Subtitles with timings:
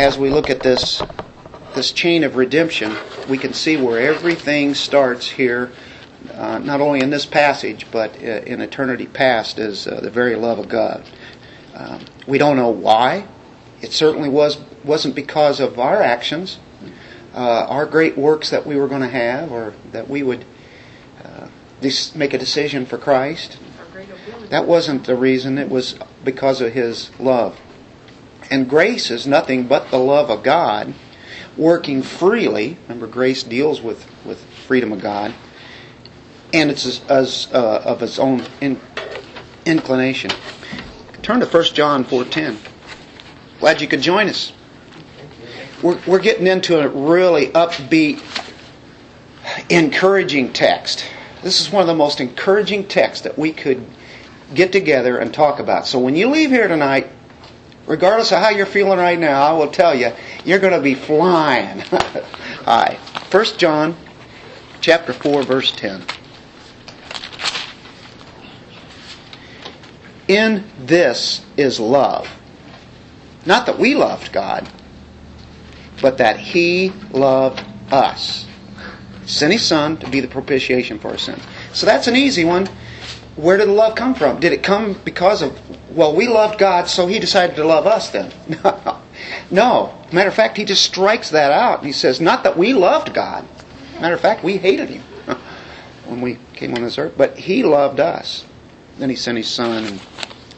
[0.00, 1.02] as we look at this
[1.74, 2.96] this chain of redemption,
[3.28, 5.70] we can see where everything starts here,
[6.32, 10.34] uh, not only in this passage, but uh, in eternity past, is uh, the very
[10.34, 11.04] love of God.
[11.74, 13.28] Um, we don't know why.
[13.82, 16.58] It certainly was wasn't because of our actions,
[17.34, 20.46] uh, our great works that we were going to have, or that we would
[21.22, 21.48] uh,
[22.14, 23.58] make a decision for Christ.
[24.48, 25.58] That wasn't the reason.
[25.58, 25.94] It was
[26.24, 27.60] because of His love.
[28.50, 30.92] And grace is nothing but the love of God
[31.56, 32.78] working freely.
[32.82, 35.34] Remember, grace deals with, with freedom of God,
[36.52, 38.80] and it's as, as uh, of its own in,
[39.64, 40.30] inclination.
[41.22, 42.56] Turn to 1 John 4.10.
[43.60, 44.52] Glad you could join us.
[45.82, 48.22] We're, we're getting into a really upbeat,
[49.68, 51.04] encouraging text.
[51.42, 53.86] This is one of the most encouraging texts that we could
[54.54, 55.86] get together and talk about.
[55.86, 57.08] So when you leave here tonight,
[57.90, 60.12] regardless of how you're feeling right now, I will tell you,
[60.44, 61.82] you're going to be flying.
[62.64, 62.96] All right.
[63.32, 63.96] 1 John
[64.80, 66.04] chapter 4 verse 10.
[70.28, 72.30] In this is love.
[73.44, 74.68] Not that we loved God,
[76.00, 78.46] but that He loved us.
[79.26, 81.42] Sent His Son to be the propitiation for our sins.
[81.72, 82.68] So that's an easy one.
[83.34, 84.38] Where did the love come from?
[84.38, 85.58] Did it come because of,
[85.94, 88.32] well, we loved God, so He decided to love us then?
[89.50, 89.94] no.
[90.12, 91.84] Matter of fact, He just strikes that out.
[91.84, 93.46] He says, not that we loved God.
[94.00, 95.02] Matter of fact, we hated Him
[96.06, 98.44] when we came on this earth, but He loved us.
[98.98, 100.00] Then He sent His Son and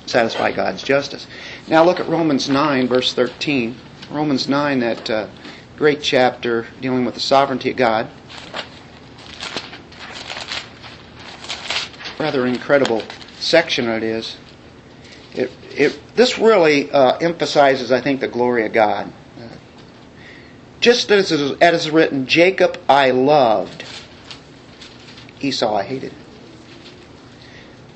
[0.06, 1.26] satisfied God's justice.
[1.68, 3.76] Now look at Romans 9, verse 13.
[4.10, 5.28] Romans 9, that uh,
[5.76, 8.08] great chapter dealing with the sovereignty of God.
[12.18, 13.02] Rather incredible
[13.38, 14.36] section it is.
[15.76, 19.12] It, this really uh, emphasizes, I think, the glory of God.
[19.38, 19.48] Uh,
[20.80, 23.84] just as it is written, Jacob I loved,
[25.40, 26.12] Esau I hated.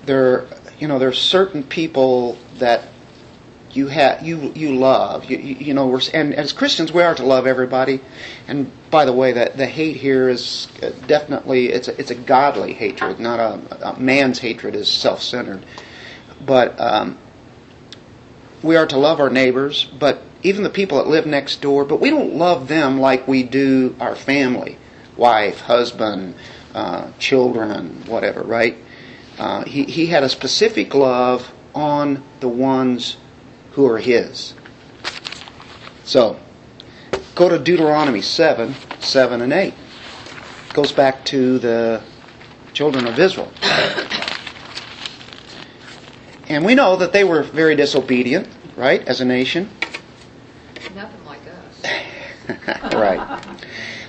[0.05, 0.47] There,
[0.79, 2.89] you know, there are certain people that
[3.77, 7.25] you have you you love you, you, know we're and as Christians we are to
[7.25, 8.01] love everybody
[8.49, 10.67] and by the way that the hate here is
[11.07, 15.63] definitely it's a, it's a godly hatred not a, a man's hatred is self-centered
[16.41, 17.19] but um,
[18.67, 22.01] we are to love our neighbors but even the people that live next door but
[22.01, 24.77] we don't love them like we do our family
[25.17, 26.35] wife husband
[26.75, 28.77] uh, children whatever right
[29.39, 33.19] uh, he, he had a specific love on the ones
[33.73, 34.55] who are his.
[36.05, 36.41] So,
[37.35, 39.75] go to Deuteronomy 7, 7 and 8.
[39.75, 42.03] It goes back to the
[42.73, 43.53] children of Israel.
[46.49, 49.71] And we know that they were very disobedient, right, as a nation.
[50.95, 52.93] Nothing like us.
[52.95, 53.43] right.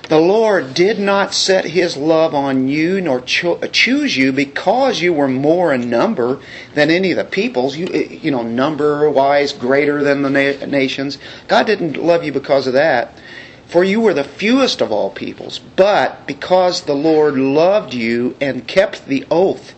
[0.09, 5.11] The Lord did not set his love on you nor cho- choose you because you
[5.11, 6.39] were more in number
[6.75, 7.75] than any of the peoples.
[7.75, 11.17] You, eh, you know, number wise, greater than the na- nations.
[11.49, 13.19] God didn't love you because of that.
[13.65, 15.59] For you were the fewest of all peoples.
[15.59, 19.73] But because the Lord loved you and kept the oath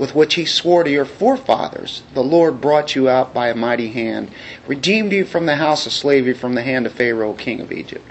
[0.00, 3.90] with which he swore to your forefathers, the Lord brought you out by a mighty
[3.90, 4.30] hand,
[4.66, 8.10] redeemed you from the house of slavery, from the hand of Pharaoh, king of Egypt.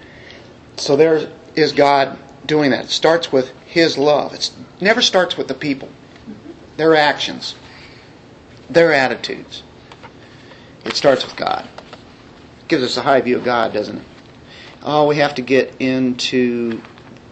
[0.78, 2.86] So there's God doing that?
[2.86, 4.36] It starts with His love.
[4.36, 5.90] It never starts with the people,
[6.78, 7.56] their actions,
[8.70, 9.64] their attitudes.
[10.86, 11.68] It starts with God.
[12.62, 14.06] It gives us a high view of God, doesn't it?
[14.84, 16.84] Oh, we have to get into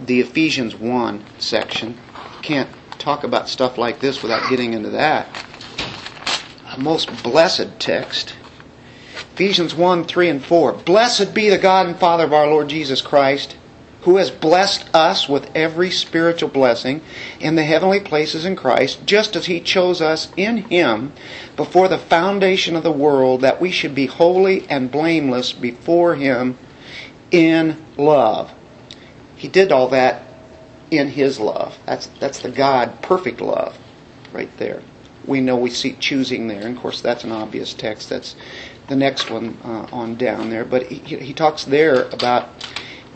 [0.04, 1.96] the Ephesians 1 section.
[2.42, 2.70] Can't
[3.08, 5.30] talk about stuff like this without getting into that.
[6.74, 8.36] A most blessed text.
[9.34, 10.74] Ephesians 1 3 and 4.
[10.74, 13.56] Blessed be the God and Father of our Lord Jesus Christ
[14.02, 17.02] who has blessed us with every spiritual blessing
[17.40, 21.12] in the heavenly places in Christ, just as He chose us in Him
[21.58, 26.58] before the foundation of the world, that we should be holy and blameless before Him
[27.32, 28.52] in love.
[29.36, 30.27] He did all that
[30.92, 31.78] in His love.
[31.86, 33.78] That's, that's the God perfect love
[34.32, 34.82] right there.
[35.26, 36.66] We know we see choosing there.
[36.66, 38.10] And of course, that's an obvious text.
[38.10, 38.36] That's
[38.88, 40.64] the next one uh, on down there.
[40.64, 42.50] But he, he talks there about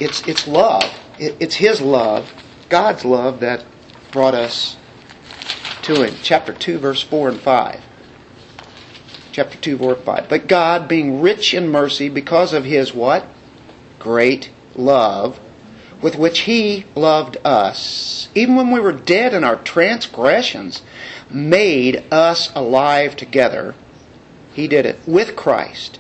[0.01, 0.83] it's, it's love.
[1.19, 2.33] It, it's His love,
[2.69, 3.63] God's love, that
[4.11, 4.77] brought us
[5.83, 6.15] to Him.
[6.23, 7.81] Chapter 2, verse 4 and 5.
[9.31, 10.27] Chapter 2, verse 5.
[10.27, 13.27] But God, being rich in mercy, because of His what?
[13.99, 15.39] Great love,
[16.01, 20.81] with which He loved us, even when we were dead in our transgressions,
[21.29, 23.75] made us alive together.
[24.53, 25.99] He did it with Christ.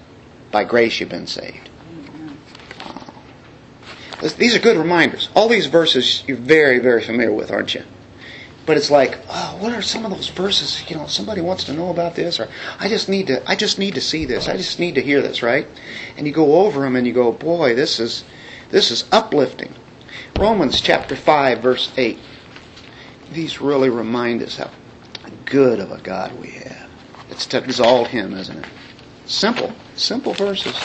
[0.51, 1.69] By grace you've been saved.
[4.37, 5.29] These are good reminders.
[5.33, 7.83] All these verses you're very, very familiar with, aren't you?
[8.65, 10.87] But it's like, oh, what are some of those verses?
[10.89, 12.47] You know, somebody wants to know about this, or
[12.79, 14.47] I just need to, I just need to see this.
[14.47, 15.65] I just need to hear this, right?
[16.15, 18.23] And you go over them and you go, boy, this is,
[18.69, 19.73] this is uplifting.
[20.37, 22.19] Romans chapter five, verse eight.
[23.31, 24.71] These really remind us how
[25.45, 26.89] good of a God we have.
[27.29, 28.71] It's to exalt Him, isn't it?
[29.25, 30.75] Simple, simple verses,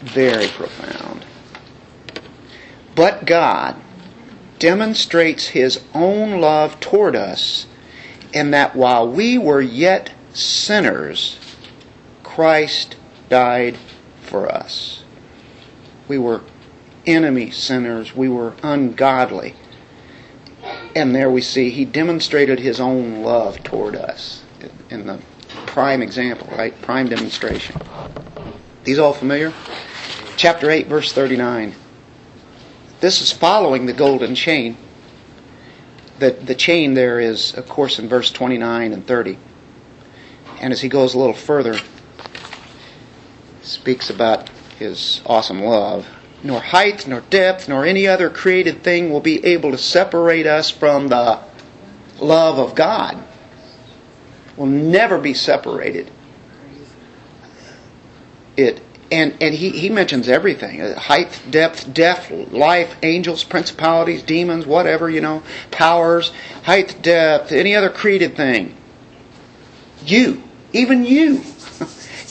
[0.00, 1.24] very profound.
[2.94, 3.76] But God
[4.58, 7.66] demonstrates his own love toward us
[8.32, 11.38] in that while we were yet sinners,
[12.22, 12.96] Christ
[13.28, 13.76] died
[14.20, 15.02] for us.
[16.06, 16.42] We were
[17.06, 19.54] enemy sinners, we were ungodly.
[20.94, 24.44] And there we see he demonstrated his own love toward us
[24.90, 25.18] in the
[25.66, 26.80] prime example, right?
[26.82, 27.80] Prime demonstration.
[28.84, 29.52] These all familiar?
[30.36, 31.74] Chapter 8, verse 39.
[33.00, 34.76] This is following the golden chain.
[36.18, 39.38] The, the chain there is, of course, in verse 29 and 30.
[40.60, 41.78] And as he goes a little further,
[43.62, 46.06] speaks about his awesome love.
[46.44, 50.70] Nor height, nor depth, nor any other created thing will be able to separate us
[50.70, 51.40] from the
[52.18, 53.22] love of God.
[54.56, 56.10] We'll never be separated.
[58.56, 64.66] It and and he, he mentions everything uh, height depth depth life angels principalities demons
[64.66, 66.32] whatever you know powers
[66.64, 68.74] height depth any other created thing
[70.04, 70.42] you
[70.72, 71.38] even you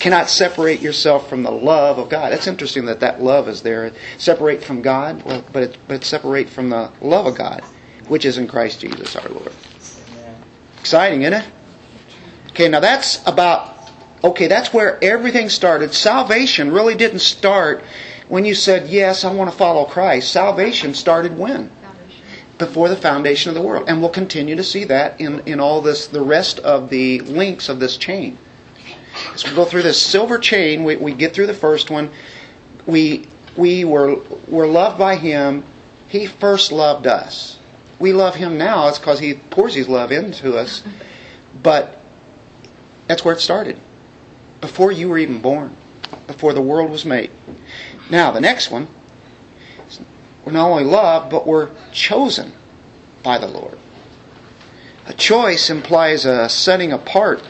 [0.02, 3.92] cannot separate yourself from the love of god that's interesting that that love is there
[4.18, 7.64] separate from god but but separate from the love of god
[8.08, 9.54] which is in christ jesus our lord
[10.80, 11.46] exciting isn't it
[12.50, 13.72] okay now that's about
[14.24, 15.94] Okay, that's where everything started.
[15.94, 17.84] Salvation really didn't start
[18.28, 20.32] when you said, Yes, I want to follow Christ.
[20.32, 21.72] Salvation started when?
[22.60, 23.86] Before the foundation of the world.
[23.90, 27.68] And we'll continue to see that in, in all this, the rest of the links
[27.68, 28.38] of this chain.
[29.34, 32.12] As we go through this silver chain, we, we get through the first one.
[32.86, 35.64] We, we were, were loved by Him.
[36.08, 37.58] He first loved us.
[38.00, 38.88] We love Him now.
[38.88, 40.84] It's because He pours His love into us.
[41.62, 42.02] But
[43.08, 43.80] that's where it started
[44.62, 45.76] before you were even born,
[46.28, 47.32] before the world was made.
[48.10, 48.88] Now, the next one,
[50.46, 52.54] we're not only loved, but we're chosen
[53.24, 53.78] by the Lord.
[55.08, 57.44] A choice implies a setting apart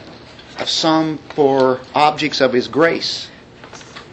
[0.61, 3.29] of some for objects of His grace,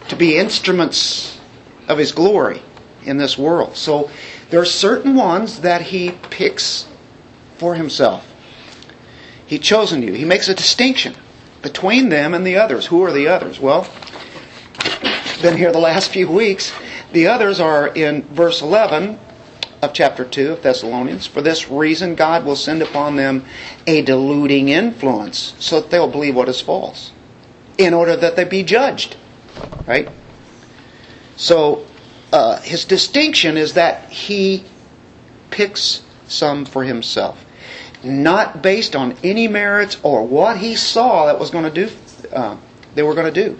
[0.09, 1.39] to be instruments
[1.87, 2.63] of His glory
[3.05, 3.77] in this world.
[3.77, 4.11] So
[4.51, 6.87] there are certain ones that He picks
[7.59, 8.25] for Himself.
[9.47, 10.15] He's chosen you.
[10.15, 11.15] He makes a distinction
[11.63, 12.87] between them and the others.
[12.87, 13.61] Who are the others?
[13.61, 13.87] Well,
[15.43, 16.73] been here the last few weeks.
[17.13, 19.19] The others are in verse 11
[19.83, 21.27] of chapter 2 of Thessalonians.
[21.27, 23.45] For this reason, God will send upon them
[23.87, 27.13] a deluding influence so that they'll believe what is false,
[27.77, 29.17] in order that they be judged.
[29.87, 30.09] Right?
[31.37, 31.87] So,
[32.33, 34.65] uh, his distinction is that he
[35.51, 37.45] picks some for himself
[38.03, 41.93] not based on any merits or what he saw that was going to do.
[42.33, 42.57] Uh,
[42.95, 43.59] they were going to do.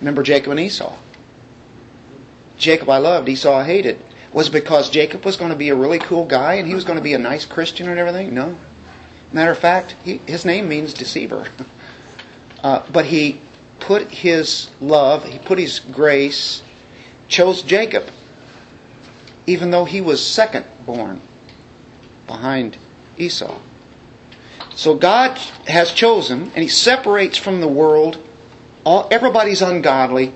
[0.00, 0.96] Remember Jacob and Esau.
[2.58, 4.00] Jacob I loved, Esau I hated.
[4.34, 6.98] Was because Jacob was going to be a really cool guy and he was going
[6.98, 8.34] to be a nice Christian and everything?
[8.34, 8.58] No.
[9.32, 11.48] Matter of fact, he, his name means deceiver.
[12.62, 13.42] Uh, but he
[13.78, 16.62] put his love, he put his grace,
[17.28, 18.08] chose Jacob,
[19.46, 21.20] even though he was second born
[22.26, 22.78] behind
[23.18, 23.60] Esau.
[24.74, 28.18] So God has chosen, and He separates from the world.
[28.84, 30.34] All, everybody's ungodly,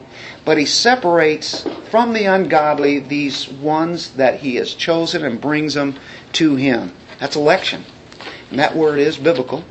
[0.49, 5.95] but He separates from the ungodly these ones that He has chosen and brings them
[6.33, 6.97] to Him.
[7.21, 7.85] That's election.
[8.49, 9.63] And that word is biblical.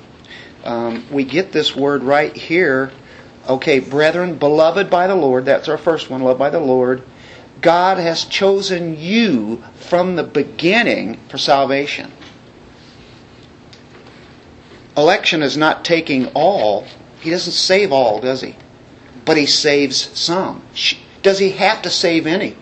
[0.64, 2.92] Um, we get this word right here.
[3.50, 7.02] Okay, brethren, beloved by the Lord, that's our first one, loved by the Lord.
[7.60, 12.12] God has chosen you from the beginning for salvation.
[14.96, 16.86] Election is not taking all.
[17.20, 18.56] He doesn't save all, does he?
[19.28, 20.64] But he saves some.
[21.22, 22.56] Does he have to save any?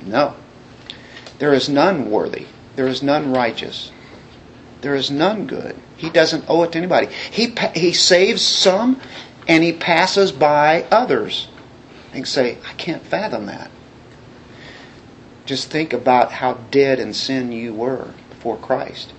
[0.00, 0.36] No.
[1.40, 2.46] There is none worthy.
[2.76, 3.90] There is none righteous.
[4.80, 5.76] There is none good.
[5.96, 7.08] He doesn't owe it to anybody.
[7.08, 9.00] He, he saves some
[9.48, 11.48] and he passes by others.
[12.12, 13.72] And say, I can't fathom that.
[15.46, 19.12] Just think about how dead in sin you were before Christ.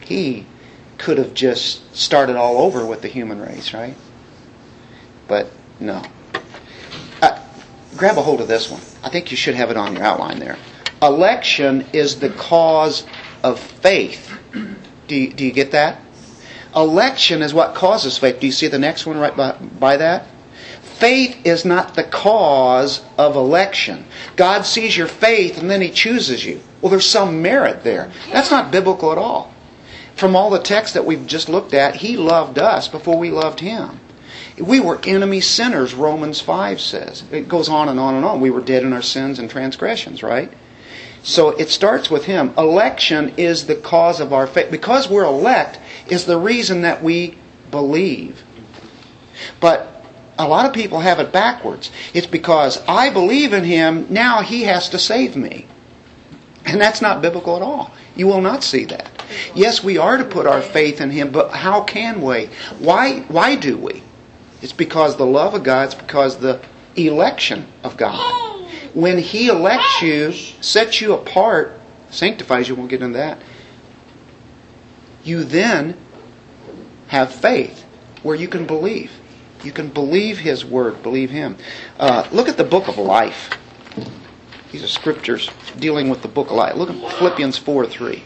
[0.00, 0.46] He
[0.96, 3.96] could have just started all over with the human race, right?
[5.28, 6.02] But no.
[7.96, 8.80] Grab a hold of this one.
[9.02, 10.56] I think you should have it on your outline there.
[11.02, 13.06] Election is the cause
[13.42, 14.30] of faith.
[15.06, 16.00] Do you, do you get that?
[16.74, 18.40] Election is what causes faith.
[18.40, 20.26] Do you see the next one right by, by that?
[20.82, 24.04] Faith is not the cause of election.
[24.36, 26.60] God sees your faith and then He chooses you.
[26.80, 28.10] Well, there's some merit there.
[28.32, 29.54] That's not biblical at all.
[30.16, 33.60] From all the texts that we've just looked at, He loved us before we loved
[33.60, 34.00] Him.
[34.60, 37.24] We were enemy sinners, Romans 5 says.
[37.30, 38.40] It goes on and on and on.
[38.40, 40.52] We were dead in our sins and transgressions, right?
[41.22, 42.54] So it starts with Him.
[42.56, 44.70] Election is the cause of our faith.
[44.70, 47.36] Because we're elect is the reason that we
[47.70, 48.42] believe.
[49.60, 50.04] But
[50.38, 51.90] a lot of people have it backwards.
[52.14, 55.66] It's because I believe in Him, now He has to save me.
[56.64, 57.92] And that's not biblical at all.
[58.14, 59.10] You will not see that.
[59.54, 62.46] Yes, we are to put our faith in Him, but how can we?
[62.78, 64.02] Why, why do we?
[64.62, 66.60] It's because the love of God, it's because the
[66.96, 68.66] election of God.
[68.94, 71.78] When He elects you, sets you apart,
[72.10, 73.40] sanctifies you, we'll get into that,
[75.22, 75.96] you then
[77.08, 77.84] have faith
[78.22, 79.12] where you can believe.
[79.62, 81.56] You can believe His Word, believe Him.
[81.98, 83.50] Uh, look at the book of life.
[84.72, 86.76] These are scriptures dealing with the book of life.
[86.76, 88.22] Look at Philippians 4 3.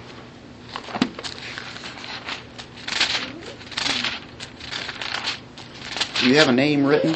[6.22, 7.14] Do you have a name written?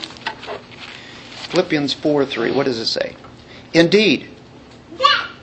[1.51, 2.51] Philippians 4 3.
[2.51, 3.15] What does it say?
[3.73, 4.29] Indeed,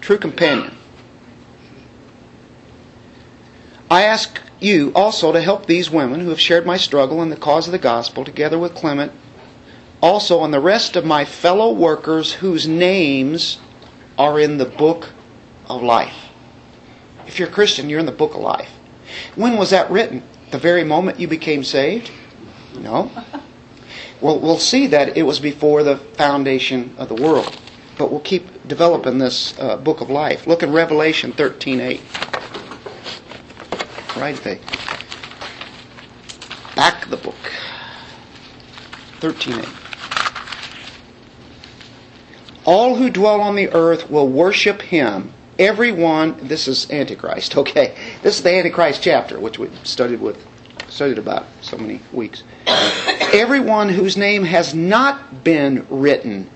[0.01, 0.75] true companion.
[3.89, 7.37] I ask you also to help these women who have shared my struggle in the
[7.37, 9.13] cause of the gospel, together with Clement,
[10.01, 13.59] also and the rest of my fellow workers whose names
[14.17, 15.07] are in the book
[15.69, 16.27] of life.
[17.27, 18.71] If you're a Christian, you're in the book of life.
[19.35, 20.21] When was that written?
[20.51, 22.11] The very moment you became saved?
[22.77, 23.09] No.
[24.23, 27.59] Well, we'll see that it was before the foundation of the world.
[27.97, 30.47] But we'll keep developing this uh, book of life.
[30.47, 31.99] Look in Revelation 13:8.
[34.15, 34.59] Right there.
[36.73, 37.35] Back the book.
[39.19, 39.67] 13:8.
[42.63, 45.33] All who dwell on the earth will worship him.
[45.59, 47.93] Everyone, this is Antichrist, okay?
[48.21, 50.41] This is the Antichrist chapter, which we studied with
[50.87, 52.43] studied about so many weeks.
[53.31, 56.49] Everyone whose name has not been written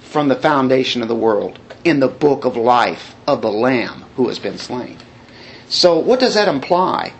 [0.00, 4.28] from the foundation of the world in the book of life of the Lamb who
[4.28, 4.96] has been slain.
[5.68, 7.12] So, what does that imply?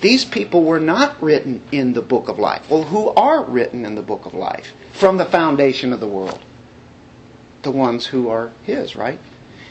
[0.00, 2.68] These people were not written in the book of life.
[2.68, 6.40] Well, who are written in the book of life from the foundation of the world?
[7.62, 9.18] The ones who are His, right?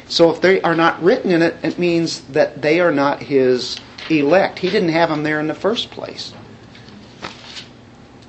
[0.08, 3.78] So, if they are not written in it, it means that they are not His
[4.10, 4.60] elect.
[4.60, 6.34] He didn't have them there in the first place.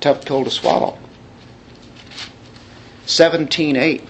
[0.05, 0.99] Tough pill to swallow.
[3.07, 4.03] 17:8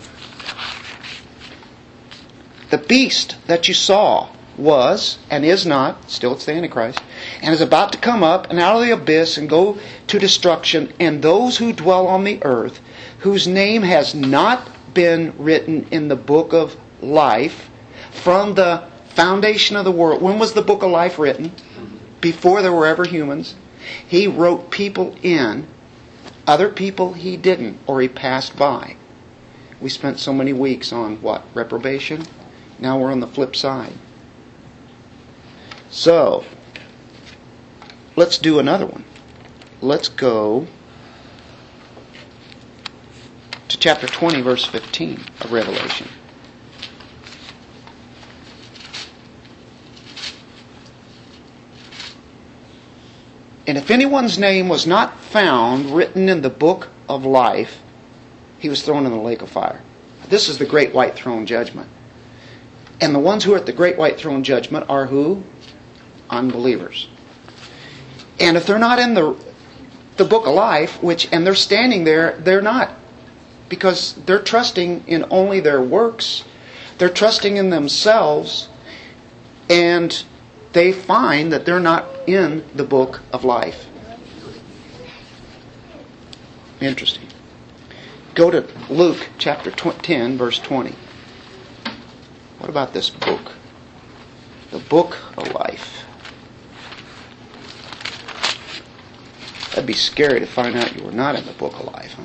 [2.70, 7.00] The beast that you saw was and is not, still it's the Antichrist,
[7.42, 10.92] and is about to come up and out of the abyss and go to destruction,
[11.00, 12.82] and those who dwell on the earth,
[13.20, 17.70] whose name has not been written in the book of life
[18.12, 20.22] from the foundation of the world.
[20.22, 21.54] When was the book of life written?
[22.20, 23.56] Before there were ever humans.
[24.06, 25.68] He wrote people in,
[26.48, 28.96] other people he didn't, or he passed by.
[29.82, 31.44] We spent so many weeks on what?
[31.54, 32.26] Reprobation?
[32.80, 33.94] Now we're on the flip side.
[35.90, 36.44] So,
[38.16, 39.06] let's do another one.
[39.82, 40.68] Let's go
[43.68, 46.08] to chapter 20, verse 15 of Revelation.
[53.68, 57.82] And if anyone's name was not found written in the book of life,
[58.60, 59.82] he was thrown in the lake of fire.
[60.28, 61.90] This is the great white throne judgment.
[63.02, 65.44] And the ones who are at the great white throne judgment are who?
[66.30, 67.10] Unbelievers.
[68.40, 69.36] And if they're not in the
[70.18, 72.92] the book of life, which and they're standing there, they're not.
[73.68, 76.44] Because they're trusting in only their works.
[76.98, 78.70] They're trusting in themselves
[79.70, 80.24] and
[80.76, 83.88] they find that they're not in the book of life.
[86.82, 87.30] Interesting.
[88.34, 90.94] Go to Luke chapter 10, verse 20.
[92.60, 93.54] What about this book?
[94.72, 96.04] The book of life.
[99.70, 102.18] That'd be scary to find out you were not in the book of life,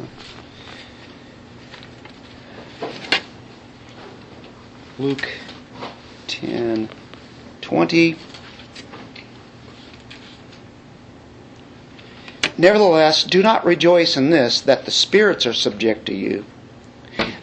[2.81, 2.89] huh?
[4.99, 5.29] Luke
[6.27, 6.89] 10,
[7.61, 8.17] 20.
[12.61, 16.45] Nevertheless, do not rejoice in this, that the spirits are subject to you,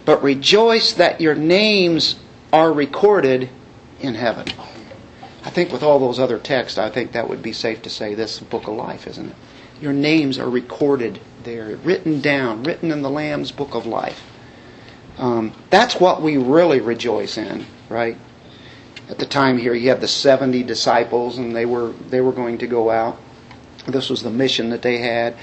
[0.06, 2.18] but rejoice that your names
[2.54, 3.50] are recorded
[4.00, 4.46] in heaven.
[5.44, 8.14] I think with all those other texts, I think that would be safe to say
[8.14, 9.36] this book of life, isn't it?
[9.82, 14.22] Your names are recorded there, written down, written in the Lamb's book of life.
[15.18, 18.18] Um, that's what we really rejoice in, right?
[19.10, 22.60] At the time here, you have the 70 disciples, and they were they were going
[22.60, 23.18] to go out.
[23.88, 25.36] This was the mission that they had,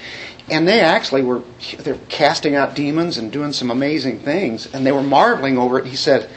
[0.49, 1.41] and they actually were
[1.79, 5.87] they're casting out demons and doing some amazing things, and they were marveling over it.
[5.87, 6.29] He said,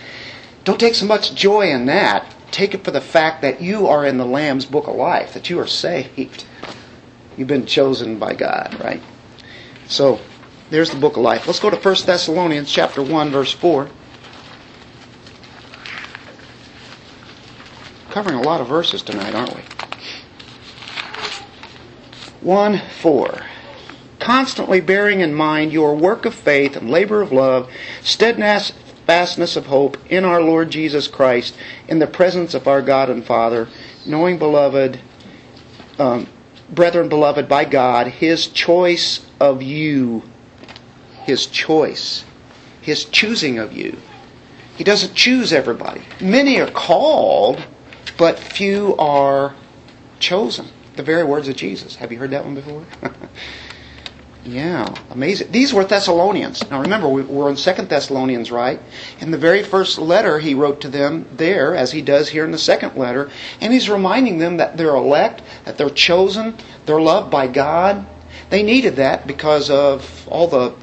[0.65, 2.35] "Don't take so much joy in that.
[2.51, 5.51] Take it for the fact that you are in the Lamb's book of life, that
[5.51, 6.45] you are saved.
[7.37, 9.03] You've been chosen by God, right?"
[9.87, 10.19] So,
[10.71, 11.47] there's the book of life.
[11.47, 13.89] Let's go to 1 Thessalonians chapter 1 verse 4.
[18.11, 19.78] Covering a lot of verses tonight, aren't we?
[22.49, 23.43] 1 4.
[24.21, 29.99] Constantly bearing in mind your work of faith and labor of love, steadfastness of hope
[30.11, 31.55] in our Lord Jesus Christ,
[31.89, 33.69] in the presence of our God and Father,
[34.07, 34.99] knowing, beloved,
[35.99, 36.27] um,
[36.71, 40.23] brethren beloved by God, His choice of you,
[41.25, 42.25] His choice,
[42.81, 43.99] His choosing of you.
[44.75, 46.01] He doesn't choose everybody.
[46.19, 47.63] Many are called,
[48.17, 49.55] but few are
[50.19, 50.71] chosen.
[50.99, 51.95] The very words of Jesus.
[51.95, 52.85] Have you heard that one before?
[54.45, 55.53] yeah, amazing.
[55.53, 56.69] These were Thessalonians.
[56.69, 58.81] Now remember, we're in Second Thessalonians, right?
[59.21, 62.51] In the very first letter he wrote to them there, as he does here in
[62.51, 67.31] the second letter, and he's reminding them that they're elect, that they're chosen, they're loved
[67.31, 68.05] by God.
[68.51, 70.75] They needed that because of all the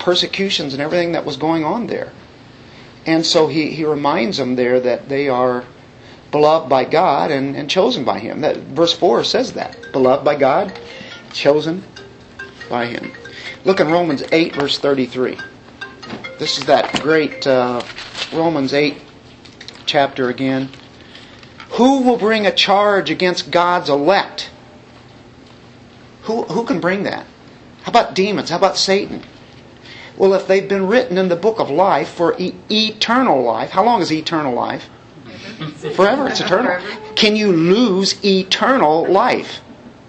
[0.00, 2.10] persecutions and everything that was going on there.
[3.06, 5.64] And so he, he reminds them there that they are
[6.36, 8.42] beloved by God and, and chosen by Him.
[8.42, 10.78] That verse four says that beloved by God,
[11.32, 11.82] chosen
[12.68, 13.12] by Him.
[13.64, 15.38] Look in Romans eight verse thirty three.
[16.38, 17.80] This is that great uh,
[18.34, 19.00] Romans eight
[19.86, 20.68] chapter again.
[21.70, 24.50] Who will bring a charge against God's elect?
[26.24, 27.24] Who who can bring that?
[27.84, 28.50] How about demons?
[28.50, 29.22] How about Satan?
[30.18, 33.84] Well, if they've been written in the book of life for e- eternal life, how
[33.84, 34.90] long is eternal life?
[35.94, 36.28] Forever.
[36.28, 36.80] It's eternal.
[37.14, 39.60] Can you lose eternal life?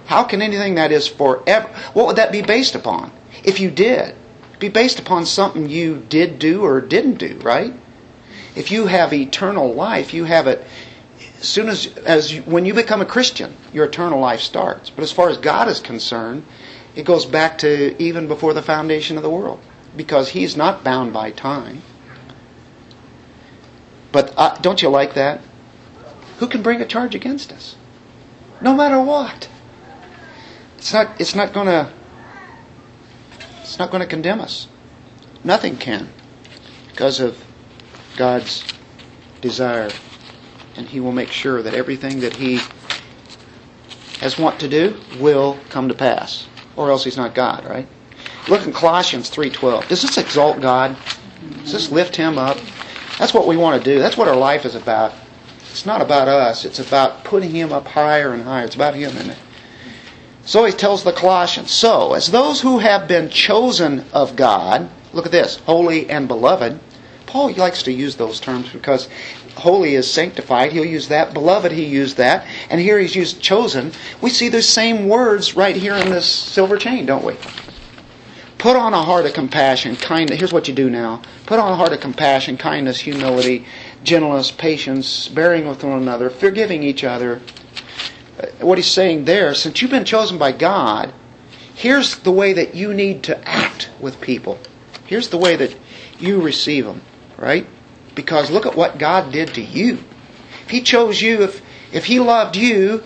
[0.06, 1.68] How can anything that is forever?
[1.94, 3.12] What would that be based upon?
[3.44, 4.16] If you did,
[4.60, 7.74] be based upon something you did do or didn't do, right?
[8.56, 10.66] If you have eternal life, you have it
[11.40, 14.90] as soon as as you, when you become a Christian, your eternal life starts.
[14.90, 16.44] But as far as God is concerned,
[16.96, 19.60] it goes back to even before the foundation of the world
[19.96, 21.82] because he's not bound by time.
[24.18, 25.42] But uh, don't you like that?
[26.40, 27.76] Who can bring a charge against us?
[28.60, 29.48] No matter what.
[30.80, 31.94] It's not it's not going to
[33.62, 34.68] it's not going to condemn us.
[35.44, 36.10] Nothing can
[36.90, 37.46] because of
[38.16, 38.64] God's
[39.40, 39.92] desire
[40.76, 42.60] and he will make sure that everything that he
[44.22, 47.88] has want to do will come to pass or else he's not God, right?
[48.48, 49.88] Look in Colossians 3:12.
[49.90, 50.98] Does this exalt God?
[51.62, 52.57] Does this lift him up?
[53.18, 54.00] That's what we want to do.
[54.00, 55.14] That's what our life is about.
[55.72, 56.66] It's not about us.
[56.66, 58.66] It's about putting him up higher and higher.
[58.66, 59.38] It's about him, isn't it?
[60.44, 65.26] So he tells the Colossians, So, as those who have been chosen of God, look
[65.26, 66.80] at this, holy and beloved.
[67.26, 69.10] Paul likes to use those terms because
[69.56, 70.72] holy is sanctified.
[70.72, 71.34] He'll use that.
[71.34, 72.48] Beloved, he used that.
[72.70, 73.92] And here he's used chosen.
[74.22, 77.36] We see those same words right here in this silver chain, don't we?
[78.58, 80.40] Put on a heart of compassion, kindness.
[80.40, 81.22] Here's what you do now.
[81.46, 83.66] Put on a heart of compassion, kindness, humility,
[84.04, 87.42] gentleness, patience, bearing with one another, forgiving each other.
[88.40, 91.14] Uh, what he's saying there, since you've been chosen by God,
[91.76, 94.58] here's the way that you need to act with people.
[95.06, 95.78] Here's the way that
[96.20, 97.04] you receive them,
[97.38, 97.68] right?
[98.16, 100.04] Because look at what God did to you.
[100.64, 101.62] If He chose you, if,
[101.94, 103.04] if He loved you,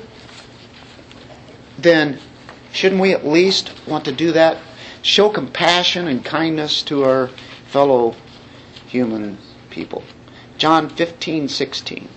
[1.78, 2.20] then
[2.72, 4.58] shouldn't we at least want to do that?
[5.02, 7.28] Show compassion and kindness to our
[7.68, 8.16] fellow
[8.88, 9.38] human
[9.70, 10.04] people.
[10.58, 12.10] John 15, 16.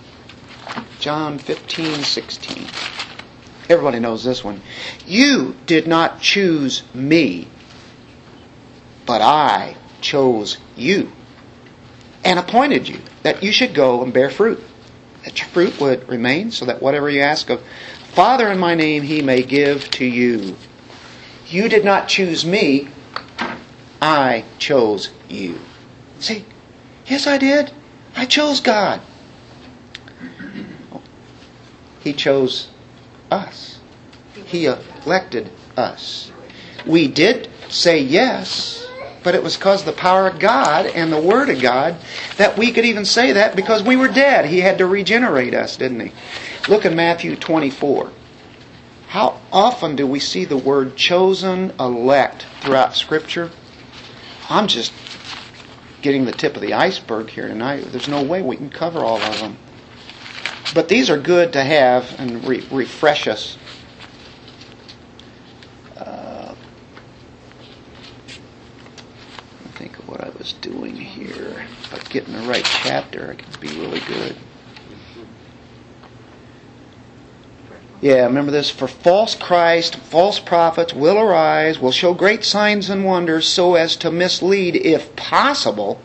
[0.99, 2.67] John 15, 16.
[3.69, 4.61] Everybody knows this one.
[5.07, 7.47] You did not choose me,
[9.05, 11.11] but I chose you
[12.23, 14.61] and appointed you that you should go and bear fruit.
[15.23, 17.63] That your fruit would remain, so that whatever you ask of
[18.13, 20.55] Father in my name, he may give to you.
[21.55, 22.89] You did not choose me,
[24.01, 25.61] I chose you.
[26.19, 26.43] See,
[27.05, 27.71] yes, I did.
[28.13, 28.99] I chose God.
[32.01, 32.71] He chose
[33.31, 33.79] us.
[34.33, 36.29] He elected us.
[36.85, 38.85] We did say yes,
[39.23, 41.95] but it was because the power of God and the Word of God
[42.35, 44.43] that we could even say that because we were dead.
[44.43, 46.11] He had to regenerate us, didn't He?
[46.67, 48.11] Look at Matthew 24.
[49.07, 53.49] How often do we see the word chosen, elect throughout Scripture?
[54.49, 54.93] I'm just
[56.01, 57.85] getting the tip of the iceberg here tonight.
[57.91, 59.57] There's no way we can cover all of them.
[60.73, 63.57] But these are good to have and re- refresh us
[65.97, 66.53] Uh,
[69.63, 71.65] I think of what I was doing here.
[71.83, 74.35] If I get in the right chapter, I can be really good.
[78.01, 78.69] Yeah, remember this?
[78.69, 83.95] For false Christ, false prophets will arise, will show great signs and wonders so as
[83.97, 86.01] to mislead, if possible,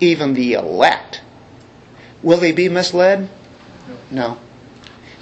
[0.00, 1.22] even the elect.
[2.22, 3.28] Will they be misled?
[4.10, 4.38] No.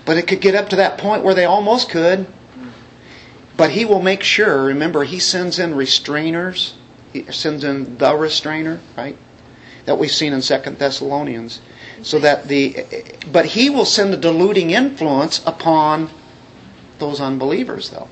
[0.05, 2.27] But it could get up to that point where they almost could.
[3.57, 6.75] But he will make sure, remember, he sends in restrainers
[7.13, 9.17] he sends in the restrainer, right?
[9.85, 11.61] That we've seen in Second Thessalonians.
[12.03, 12.85] So that the,
[13.31, 16.11] but he will send a deluding influence upon
[16.99, 18.09] those unbelievers, though,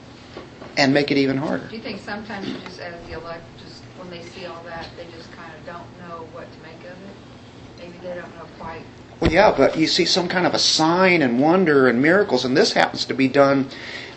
[0.76, 1.66] and make it even harder.
[1.66, 4.88] Do you think sometimes you just as the elect, just when they see all that,
[4.96, 7.78] they just kind of don't know what to make of it?
[7.78, 8.82] Maybe they don't know quite.
[9.20, 12.56] Well, yeah, but you see some kind of a sign and wonder and miracles, and
[12.56, 13.68] this happens to be done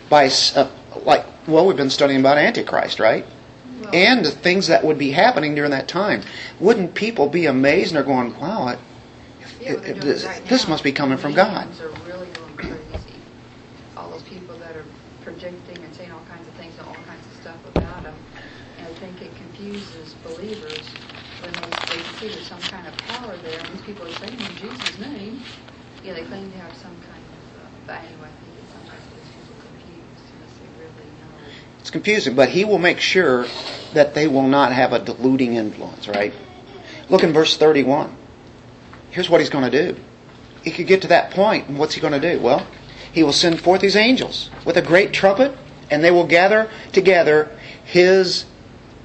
[0.08, 0.68] by, uh,
[1.04, 3.24] like, well, we've been studying about Antichrist, right?
[3.92, 6.22] and the things that would be happening during that time.
[6.60, 8.78] Wouldn't people be amazed and they're going, wow,
[9.62, 11.68] yeah, it, this, right this must be coming from God.
[11.80, 13.14] are really going crazy.
[13.96, 14.84] All those people that are
[15.22, 18.14] predicting and saying all kinds of things and all kinds of stuff about them.
[18.78, 20.86] And I think it confuses believers
[21.42, 23.60] when they, they see there's some kind of power there.
[23.60, 25.42] And these people are saying in Jesus' name.
[26.04, 28.28] Yeah, they claim to have some kind of, uh, but anyway,
[31.82, 33.46] It's confusing, but he will make sure
[33.92, 36.32] that they will not have a deluding influence, right?
[37.08, 38.16] Look in verse 31.
[39.12, 40.00] Here's what he's going to do.
[40.64, 42.40] He could get to that point, and what's he going to do?
[42.40, 42.66] Well,
[43.12, 45.56] he will send forth his angels with a great trumpet,
[45.90, 47.50] and they will gather together
[47.84, 48.46] his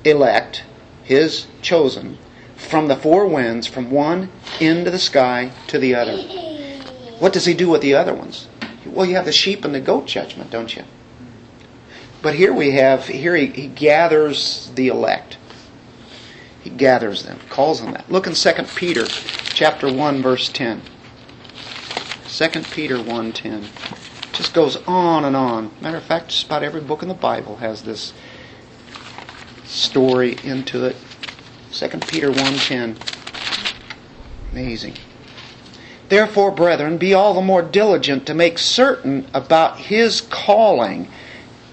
[0.05, 0.63] elect,
[1.03, 2.17] his chosen,
[2.55, 6.17] from the four winds, from one end of the sky to the other.
[7.19, 8.47] What does he do with the other ones?
[8.85, 10.85] Well, you have the sheep and the goat judgment, don't you?
[12.21, 15.37] But here we have, here he, he gathers the elect.
[16.67, 18.11] He gathers them, calls on that.
[18.11, 20.81] Look in 2 Peter chapter 1, verse 10.
[22.27, 24.33] 2 Peter 1.10.
[24.33, 25.71] Just goes on and on.
[25.79, 28.11] Matter of fact, just about every book in the Bible has this
[29.63, 30.97] story into it.
[31.71, 32.97] 2 Peter 1.10.
[34.51, 34.95] Amazing.
[36.09, 41.07] Therefore, brethren, be all the more diligent to make certain about his calling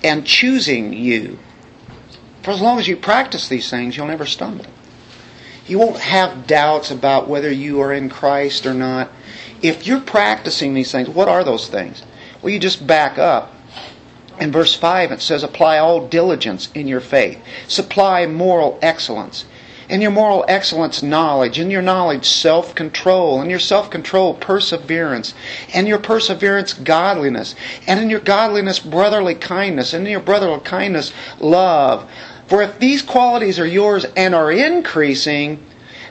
[0.05, 1.41] and choosing you.
[2.45, 4.67] For as long as you practice these things, you'll never stumble.
[5.67, 9.11] You won't have doubts about whether you are in Christ or not.
[9.63, 12.03] If you're practicing these things, what are those things?
[12.43, 13.53] Well, you just back up.
[14.41, 19.45] In verse 5, it says, Apply all diligence in your faith, supply moral excellence
[19.89, 21.59] in your moral excellence, knowledge.
[21.59, 23.43] In your knowledge, self control.
[23.43, 25.35] In your self control, perseverance.
[25.75, 27.55] In your perseverance, godliness.
[27.87, 29.93] And in your godliness, brotherly kindness.
[29.93, 32.11] And in your brotherly kindness, love.
[32.47, 35.65] For if these qualities are yours and are increasing,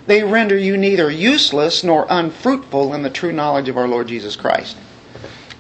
[0.08, 4.36] they render you neither useless nor unfruitful in the true knowledge of our Lord Jesus
[4.36, 4.78] Christ.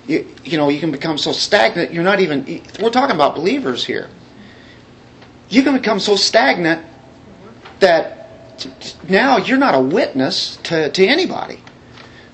[0.07, 3.86] You, you know, you can become so stagnant, you're not even, we're talking about believers
[3.86, 4.09] here.
[5.49, 6.86] You can become so stagnant
[7.79, 8.23] that
[9.09, 11.59] now you're not a witness to, to anybody.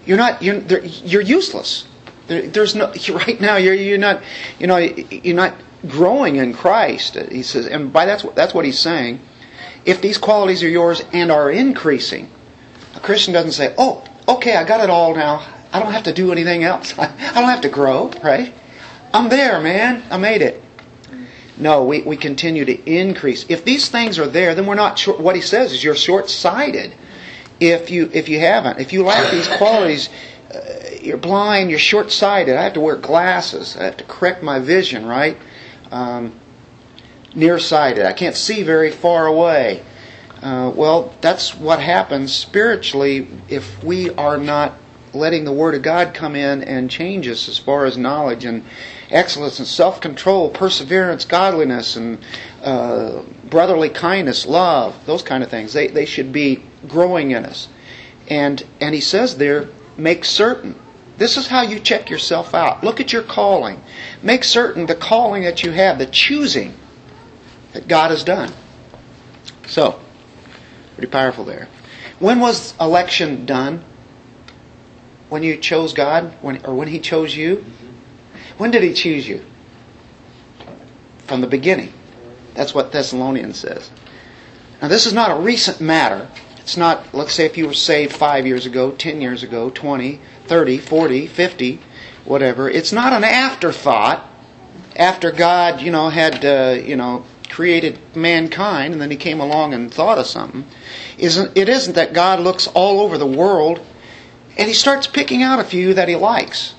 [0.05, 1.85] You're not you're you're useless.
[2.27, 4.23] There, there's no right now you're you're not
[4.57, 5.53] you know you're not
[5.87, 7.15] growing in Christ.
[7.15, 9.19] He says, and by that's what that's what he's saying.
[9.85, 12.29] If these qualities are yours and are increasing,
[12.95, 15.45] a Christian doesn't say, "Oh, okay, I got it all now.
[15.71, 16.93] I don't have to do anything else.
[16.99, 18.53] I don't have to grow." Right?
[19.13, 20.03] I'm there, man.
[20.11, 20.63] I made it.
[21.57, 23.45] No, we, we continue to increase.
[23.49, 25.19] If these things are there, then we're not short.
[25.19, 26.93] What he says is you're short sighted
[27.59, 28.79] if you, if you haven't.
[28.79, 30.09] If you lack these qualities,
[30.53, 30.59] uh,
[31.01, 32.55] you're blind, you're short sighted.
[32.55, 33.75] I have to wear glasses.
[33.75, 35.37] I have to correct my vision, right?
[35.91, 36.39] Um,
[37.35, 38.05] nearsighted.
[38.05, 39.83] I can't see very far away.
[40.41, 44.75] Uh, well, that's what happens spiritually if we are not
[45.13, 48.63] letting the Word of God come in and change us as far as knowledge and
[49.09, 52.19] excellence and self control, perseverance, godliness, and
[52.63, 55.73] uh, brotherly kindness, love, those kind of things.
[55.73, 57.67] They, they should be growing in us.
[58.29, 60.75] And, and he says there, make certain.
[61.19, 62.81] This is how you check yourself out.
[62.81, 63.81] Look at your calling.
[64.23, 66.73] Make certain the calling that you have, the choosing
[67.73, 68.53] that God has done.
[69.67, 69.99] So,
[70.95, 71.67] pretty powerful there.
[72.19, 73.83] When was election done?
[75.27, 77.65] When you chose God, when or when He chose you?
[78.57, 79.45] When did He choose you?
[81.27, 81.91] From the beginning.
[82.53, 83.91] That's what Thessalonians says.
[84.81, 86.29] Now, this is not a recent matter.
[86.69, 90.21] It's not, let's say, if you were saved five years ago, 10 years ago, 20,
[90.45, 91.79] 30, 40, 50,
[92.25, 92.69] whatever.
[92.69, 94.23] It's not an afterthought
[94.95, 99.73] after God, you know, had, uh, you know, created mankind and then he came along
[99.73, 100.63] and thought of something.
[101.17, 103.83] Isn't, it isn't that God looks all over the world
[104.55, 106.75] and he starts picking out a few that he likes.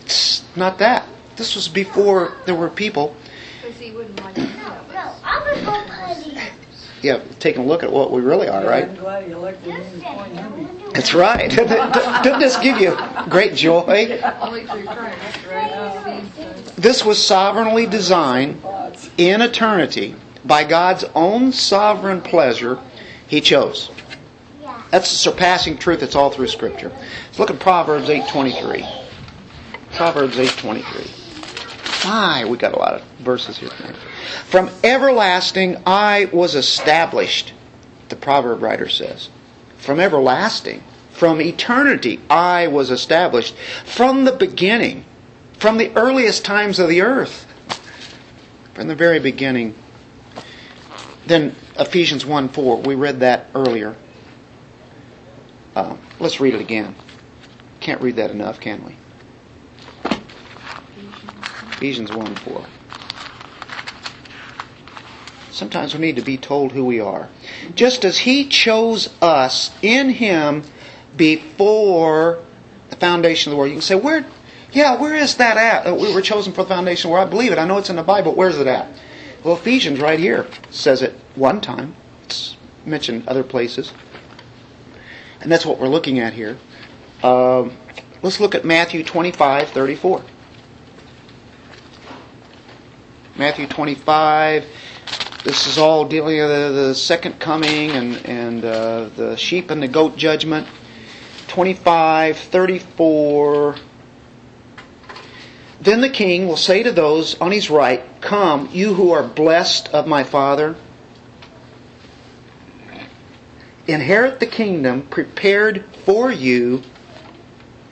[0.00, 1.06] It's not that.
[1.36, 3.14] This was before there were people.
[3.60, 5.20] Because he wouldn't like any of No, us.
[5.22, 6.38] I'm gonna go putty.
[7.04, 8.88] Yeah, taking a look at what we really are, right?
[8.88, 10.90] I'm glad you elected me to.
[10.94, 11.50] That's right.
[11.54, 12.96] Doesn't this give you
[13.28, 14.18] great joy?
[14.40, 16.02] Only through Christ, right?
[16.02, 16.34] Seems
[16.74, 18.62] to- This was sovereignly designed
[19.18, 22.78] in eternity by God's own sovereign pleasure.
[23.26, 23.90] He chose.
[24.90, 26.88] That's the surpassing truth that's all through Scripture.
[26.88, 29.04] Let's look at Proverbs 8.23.
[29.92, 32.06] Proverbs 8.23.
[32.06, 33.96] My, we got a lot of verses here tonight.
[34.24, 37.52] From everlasting I was established,
[38.08, 39.28] the proverb writer says.
[39.78, 43.54] From everlasting, from eternity I was established.
[43.84, 45.04] From the beginning,
[45.58, 47.46] from the earliest times of the earth.
[48.74, 49.74] From the very beginning.
[51.26, 53.96] Then Ephesians 1 4, we read that earlier.
[55.76, 56.94] Uh, let's read it again.
[57.80, 58.96] Can't read that enough, can we?
[61.72, 62.66] Ephesians 1 4.
[65.54, 67.28] Sometimes we need to be told who we are.
[67.76, 70.64] Just as He chose us in Him
[71.16, 72.40] before
[72.90, 73.70] the foundation of the world.
[73.70, 74.26] You can say, where,
[74.72, 75.86] yeah, where is that at?
[75.86, 77.58] Uh, We were chosen for the foundation where I believe it.
[77.58, 78.34] I know it's in the Bible.
[78.34, 78.88] Where's it at?
[79.44, 81.94] Well, Ephesians right here says it one time.
[82.24, 83.92] It's mentioned other places.
[85.40, 86.58] And that's what we're looking at here.
[87.22, 87.76] Um,
[88.22, 90.24] let's look at Matthew 25, 34.
[93.36, 94.66] Matthew 25.
[95.44, 99.88] This is all dealing with the, second coming and, and uh, the sheep and the
[99.88, 100.66] goat judgment.
[101.48, 103.76] 25, 34.
[105.82, 109.88] Then the king will say to those on his right, Come, you who are blessed
[109.88, 110.76] of my Father,
[113.86, 116.82] inherit the kingdom prepared for you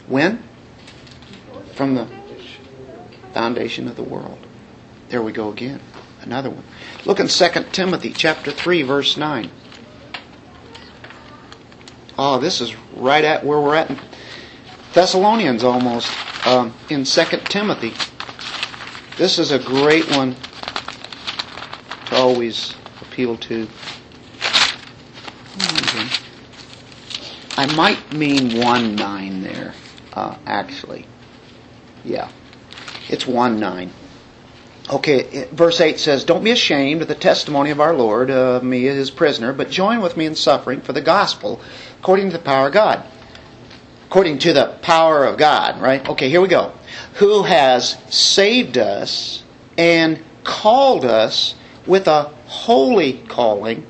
[0.07, 0.43] when?
[1.75, 2.09] From the
[3.35, 4.39] foundation of the world.
[5.11, 5.81] There we go again.
[6.23, 6.65] Another one.
[7.05, 9.51] Look in 2 Timothy chapter 3 verse 9.
[12.19, 13.99] Oh, this is right at where we're at in
[14.93, 16.11] Thessalonians almost.
[16.47, 17.93] Um, in 2 Timothy.
[19.17, 20.37] This is a great one
[22.07, 23.69] to always appeal to.
[27.57, 29.75] I might mean 1 9 there,
[30.15, 31.07] uh, actually.
[32.05, 32.31] Yeah.
[33.09, 33.93] It's 1 9.
[34.91, 38.83] Okay, verse 8 says, Don't be ashamed of the testimony of our Lord, uh, me,
[38.83, 41.61] his prisoner, but join with me in suffering for the gospel
[42.01, 43.05] according to the power of God.
[44.07, 46.07] According to the power of God, right?
[46.09, 46.73] Okay, here we go.
[47.15, 49.45] Who has saved us
[49.79, 51.55] and called us
[51.87, 53.87] with a holy calling,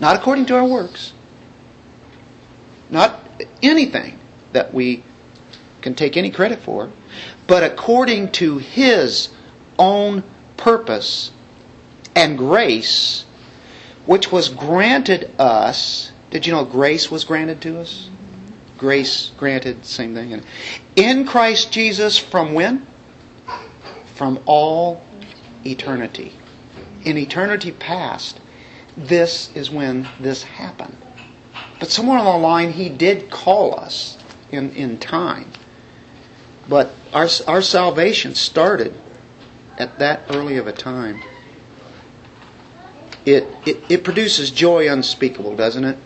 [0.00, 1.12] not according to our works,
[2.90, 3.24] not
[3.62, 4.18] anything
[4.52, 5.04] that we
[5.80, 6.90] can take any credit for,
[7.46, 9.30] but according to His
[9.78, 10.24] own
[10.62, 11.32] purpose
[12.14, 13.24] and grace,
[14.06, 16.12] which was granted us.
[16.30, 18.08] Did you know grace was granted to us?
[18.78, 20.40] Grace granted, same thing.
[20.94, 22.86] In Christ Jesus from when?
[24.14, 25.02] From all
[25.66, 26.32] eternity.
[27.04, 28.40] In eternity past,
[28.96, 30.96] this is when this happened.
[31.80, 34.16] But somewhere along the line, He did call us
[34.52, 35.50] in, in time.
[36.68, 38.94] But our, our salvation started
[39.82, 41.20] at that early of a time.
[43.26, 45.98] It, it, it produces joy unspeakable, doesn't it?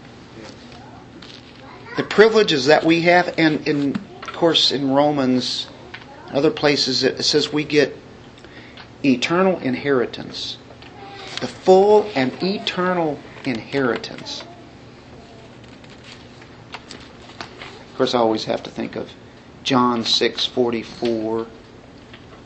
[1.96, 5.68] The privileges that we have, and, and of course in Romans,
[6.30, 7.94] other places, it says we get
[9.04, 10.58] eternal inheritance.
[11.40, 14.42] The full and eternal inheritance.
[17.90, 19.12] Of course, I always have to think of
[19.62, 21.46] John 6:44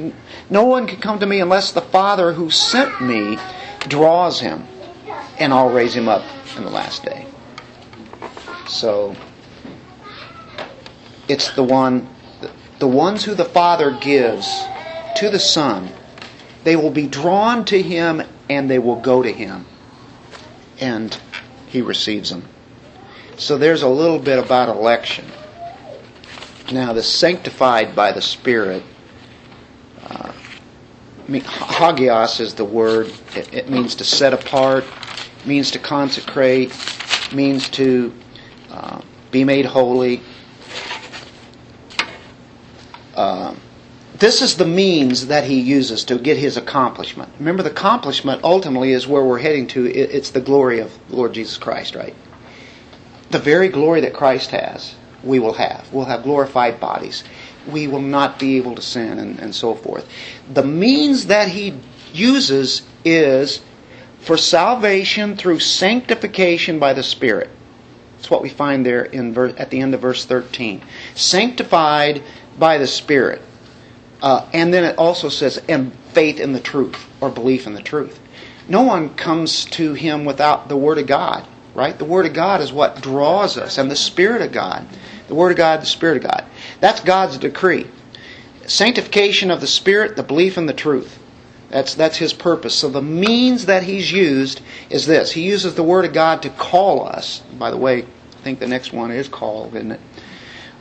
[0.50, 3.38] "No one can come to me unless the Father who sent me
[3.86, 4.66] draws him,
[5.38, 6.24] and I'll raise him up
[6.56, 7.26] in the last day."
[8.66, 9.14] So
[11.28, 12.08] it's the one,
[12.78, 14.66] the ones who the Father gives
[15.14, 15.90] to the Son.
[16.64, 19.66] They will be drawn to Him and they will go to Him.
[20.80, 21.16] And
[21.66, 22.44] He receives them.
[23.38, 25.24] So there's a little bit about election.
[26.72, 28.82] Now, the sanctified by the Spirit,
[30.02, 30.32] uh,
[31.28, 33.12] hagios is the word.
[33.36, 34.84] It, it means to set apart,
[35.46, 36.74] means to consecrate,
[37.32, 38.12] means to
[38.70, 40.20] uh, be made holy.
[43.14, 43.54] Uh,
[44.18, 47.32] this is the means that he uses to get his accomplishment.
[47.38, 49.86] Remember, the accomplishment ultimately is where we're heading to.
[49.86, 52.16] It's the glory of Lord Jesus Christ, right?
[53.30, 55.92] The very glory that Christ has, we will have.
[55.92, 57.24] We'll have glorified bodies.
[57.66, 60.08] We will not be able to sin and, and so forth.
[60.52, 61.78] The means that he
[62.12, 63.60] uses is
[64.20, 67.50] for salvation through sanctification by the Spirit.
[68.16, 70.82] That's what we find there in ver- at the end of verse 13.
[71.14, 72.22] Sanctified
[72.58, 73.42] by the Spirit.
[74.20, 77.82] Uh, and then it also says, and faith in the truth, or belief in the
[77.82, 78.18] truth.
[78.68, 81.46] No one comes to him without the Word of God,
[81.78, 81.96] right?
[81.96, 84.84] The Word of God is what draws us, and the Spirit of God.
[85.28, 86.44] The Word of God, the Spirit of God.
[86.80, 87.86] That's God's decree.
[88.66, 91.18] Sanctification of the Spirit, the belief in the truth.
[91.70, 92.74] That's, that's his purpose.
[92.74, 94.60] So the means that he's used
[94.90, 95.30] is this.
[95.30, 97.40] He uses the Word of God to call us.
[97.56, 100.00] By the way, I think the next one is called, isn't it?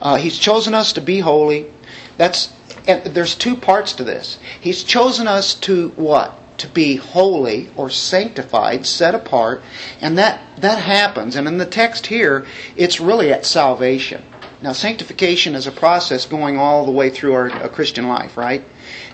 [0.02, 1.72] Uh, he's chosen us to be holy.
[2.18, 2.52] That's
[2.88, 4.40] and there's two parts to this.
[4.62, 6.42] He's chosen us to what?
[6.58, 9.62] To be holy or sanctified, set apart,
[10.02, 11.36] and that that happens.
[11.36, 14.24] And in the text here, it's really at salvation.
[14.62, 18.64] Now, sanctification is a process going all the way through our, Christian life, right?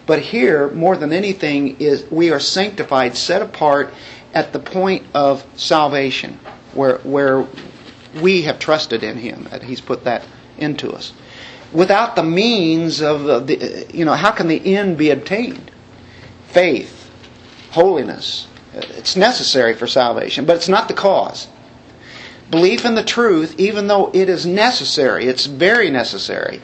[0.05, 3.93] But here, more than anything, is we are sanctified, set apart
[4.33, 6.39] at the point of salvation,
[6.73, 7.45] where where
[8.21, 10.23] we have trusted in Him, that He's put that
[10.57, 11.11] into us.
[11.73, 15.71] Without the means of the, you know, how can the end be obtained?
[16.47, 17.02] Faith,
[17.73, 18.47] holiness.
[18.73, 21.47] It's necessary for salvation, but it's not the cause.
[22.49, 26.61] Belief in the truth, even though it is necessary, it's very necessary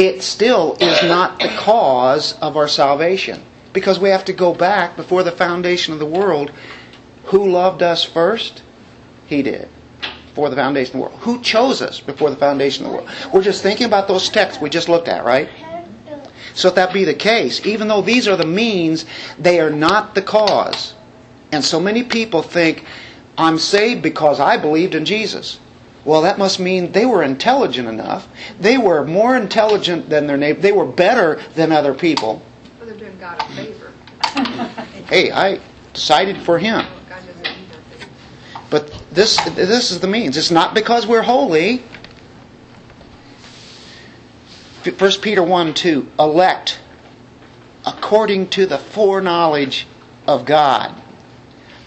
[0.00, 3.42] it still is not the cause of our salvation.
[3.72, 6.50] Because we have to go back before the foundation of the world.
[7.26, 8.62] Who loved us first?
[9.26, 9.68] He did.
[10.28, 11.20] Before the foundation of the world.
[11.20, 13.10] Who chose us before the foundation of the world?
[13.32, 15.48] We're just thinking about those texts we just looked at, right?
[16.54, 19.04] So if that be the case, even though these are the means,
[19.38, 20.94] they are not the cause.
[21.52, 22.84] And so many people think,
[23.36, 25.58] I'm saved because I believed in Jesus.
[26.04, 28.28] Well, that must mean they were intelligent enough.
[28.58, 30.60] They were more intelligent than their neighbor.
[30.60, 32.42] They were better than other people.
[32.78, 33.92] Well, they're doing God a favor.
[35.08, 35.60] hey, I
[35.92, 36.86] decided for Him.
[37.08, 37.70] God doesn't need.
[38.70, 40.36] But this this is the means.
[40.36, 41.82] It's not because we're holy.
[44.84, 46.80] 1 Peter 1 2, elect
[47.86, 49.86] according to the foreknowledge
[50.26, 50.94] of God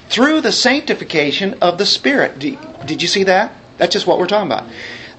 [0.10, 2.40] through the sanctification of the Spirit.
[2.40, 3.54] Did you see that?
[3.78, 4.70] That's just what we're talking about.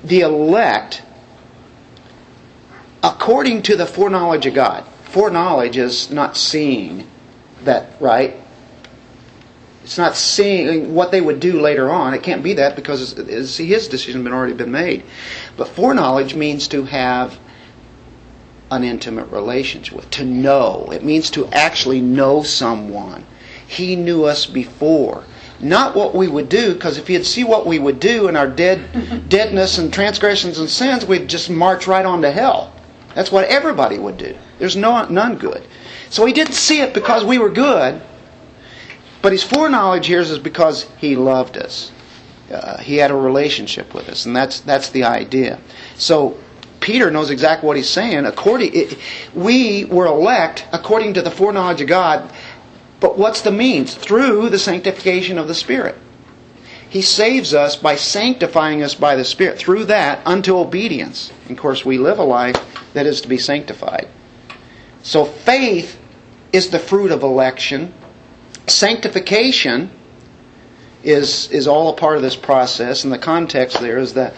[0.05, 1.03] The elect,
[3.03, 4.87] according to the foreknowledge of God.
[5.05, 7.09] Foreknowledge is not seeing
[7.63, 8.37] that, right?
[9.85, 12.15] It's not seeing what they would do later on.
[12.15, 15.05] It can't be that because his decision has already been made.
[15.57, 17.39] But foreknowledge means to have
[18.71, 20.89] an intimate relationship with, to know.
[20.93, 23.27] It means to actually know someone.
[23.67, 25.25] He knew us before
[25.61, 28.49] not what we would do, because if he'd see what we would do in our
[28.49, 32.73] dead deadness and transgressions and sins, we'd just march right on to hell.
[33.15, 34.37] That's what everybody would do.
[34.59, 35.63] There's no, none good.
[36.11, 38.01] So he didn't see it because we were good,
[39.23, 41.91] but his foreknowledge here is because he loved us.
[42.51, 45.59] Uh, he had a relationship with us, and that's that's the idea.
[45.97, 46.37] So
[46.85, 48.27] Peter knows exactly what he's saying.
[48.27, 48.99] According, it,
[49.35, 52.31] we were elect according to the foreknowledge of God
[53.05, 53.95] but what's the means?
[53.95, 55.95] Through the sanctification of the Spirit.
[56.89, 59.59] He saves us by sanctifying us by the Spirit.
[59.59, 61.31] Through that, unto obedience.
[61.43, 62.57] And of course, we live a life
[62.95, 64.09] that is to be sanctified.
[65.03, 66.01] So faith
[66.51, 67.93] is the fruit of election.
[68.69, 69.91] Sanctification
[71.03, 74.33] is, is all a part of this process, and the context there is that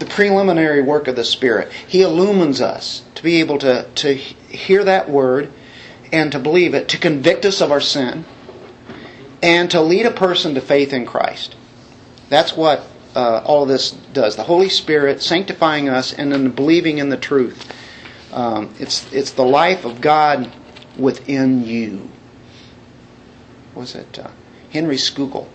[0.00, 1.70] the preliminary work of the Spirit.
[1.72, 5.52] He illumines us to be able to, to hear that word
[6.10, 8.24] and to believe it, to convict us of our sin,
[9.42, 11.54] and to lead a person to faith in Christ.
[12.28, 12.84] That's what
[13.14, 14.36] uh, all this does.
[14.36, 17.72] The Holy Spirit sanctifying us and then believing in the truth.
[18.32, 20.50] Um, it's, it's the life of God
[20.96, 22.10] within you.
[23.74, 24.18] Was it?
[24.18, 24.30] Uh,
[24.70, 25.48] Henry Scougal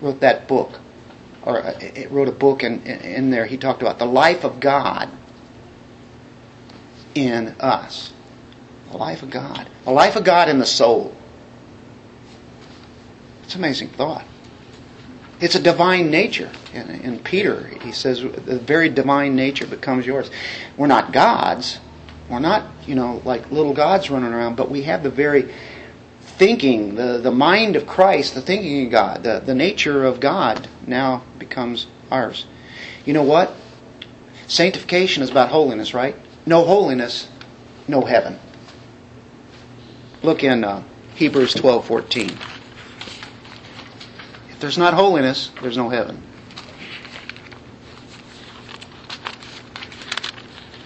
[0.00, 0.80] wrote that book,
[1.48, 1.80] or uh,
[2.10, 5.08] wrote a book, and in there he talked about the life of God
[7.14, 8.12] in us.
[8.90, 9.68] The life of God.
[9.84, 11.16] The life of God in the soul.
[13.42, 14.26] It's an amazing thought.
[15.40, 16.50] It's a divine nature.
[16.74, 20.30] In, in Peter, he says, the very divine nature becomes yours.
[20.76, 21.80] We're not gods.
[22.28, 25.54] We're not, you know, like little gods running around, but we have the very
[26.38, 30.68] thinking, the, the mind of Christ, the thinking of God, the, the nature of God
[30.86, 32.46] now becomes ours.
[33.04, 33.52] You know what?
[34.46, 36.14] Sanctification is about holiness, right?
[36.46, 37.28] No holiness,
[37.88, 38.38] no heaven.
[40.22, 40.84] Look in uh,
[41.16, 42.30] Hebrews 12:14.
[44.50, 46.22] If there's not holiness, there's no heaven.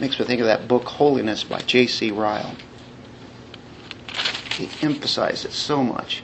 [0.01, 2.11] Makes me think of that book Holiness by J.C.
[2.11, 2.57] Ryle.
[4.53, 6.23] He emphasized it so much.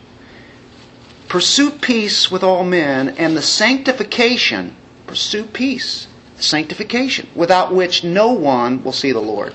[1.29, 4.77] Pursue peace with all men and the sanctification,
[5.07, 9.55] pursue peace, sanctification, without which no one will see the Lord.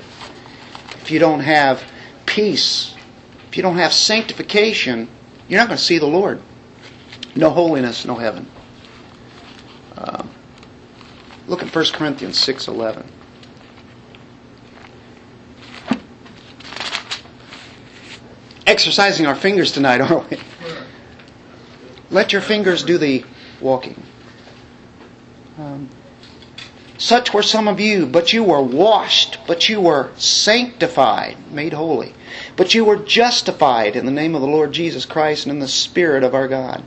[1.02, 1.84] If you don't have
[2.26, 2.94] peace,
[3.50, 5.10] if you don't have sanctification,
[5.48, 6.42] you're not going to see the Lord.
[7.36, 8.48] No holiness, no heaven.
[9.98, 10.30] Um,
[11.48, 13.06] look at 1 Corinthians 6.11.
[18.74, 20.40] Exercising our fingers tonight, aren't we?
[22.10, 23.24] Let your fingers do the
[23.62, 24.02] walking.
[25.60, 25.92] Um,
[26.98, 32.16] such were some of you, but you were washed, but you were sanctified, made holy.
[32.56, 35.68] But you were justified in the name of the Lord Jesus Christ and in the
[35.68, 36.84] Spirit of our God.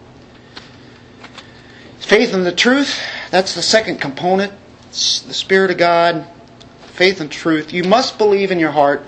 [2.00, 4.52] Faith in the truth, that's the second component.
[4.88, 6.26] It's the Spirit of God,
[6.96, 7.72] faith and truth.
[7.72, 9.02] You must believe in your heart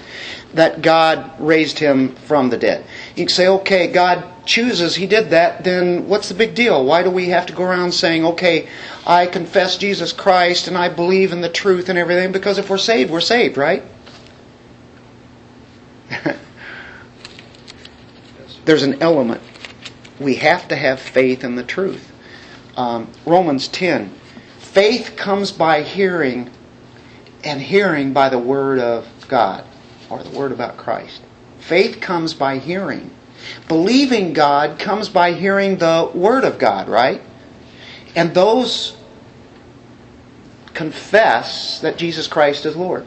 [0.55, 2.85] that God raised him from the dead.
[3.17, 6.85] You can say, okay, God chooses, he did that, then what's the big deal?
[6.85, 8.69] Why do we have to go around saying, okay,
[9.07, 12.33] I confess Jesus Christ and I believe in the truth and everything?
[12.33, 13.83] Because if we're saved, we're saved, right?
[18.65, 19.43] There's an element.
[20.21, 22.13] We have to have faith in the truth.
[22.77, 24.13] Um, Romans 10.
[24.59, 26.51] Faith comes by hearing,
[27.45, 29.65] and hearing by the Word of God,
[30.11, 31.21] or the Word about Christ.
[31.59, 33.11] Faith comes by hearing.
[33.69, 37.23] Believing God comes by hearing the Word of God, right?
[38.17, 38.97] And those
[40.75, 43.07] confess that Jesus Christ is Lord.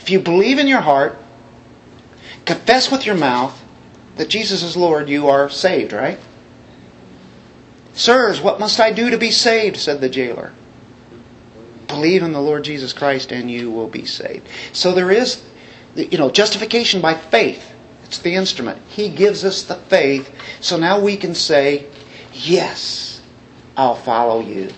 [0.00, 1.18] If you believe in your heart,
[2.44, 3.62] confess with your mouth
[4.16, 6.18] that Jesus is Lord, you are saved, right?
[7.94, 9.76] Sirs, what must I do to be saved?
[9.76, 10.52] said the jailer.
[11.92, 14.48] Believe in the Lord Jesus Christ and you will be saved.
[14.72, 15.42] So there is,
[15.94, 17.70] you know, justification by faith.
[18.04, 18.80] It's the instrument.
[18.88, 20.34] He gives us the faith.
[20.62, 21.86] So now we can say,
[22.32, 23.20] yes,
[23.76, 24.70] I'll follow you.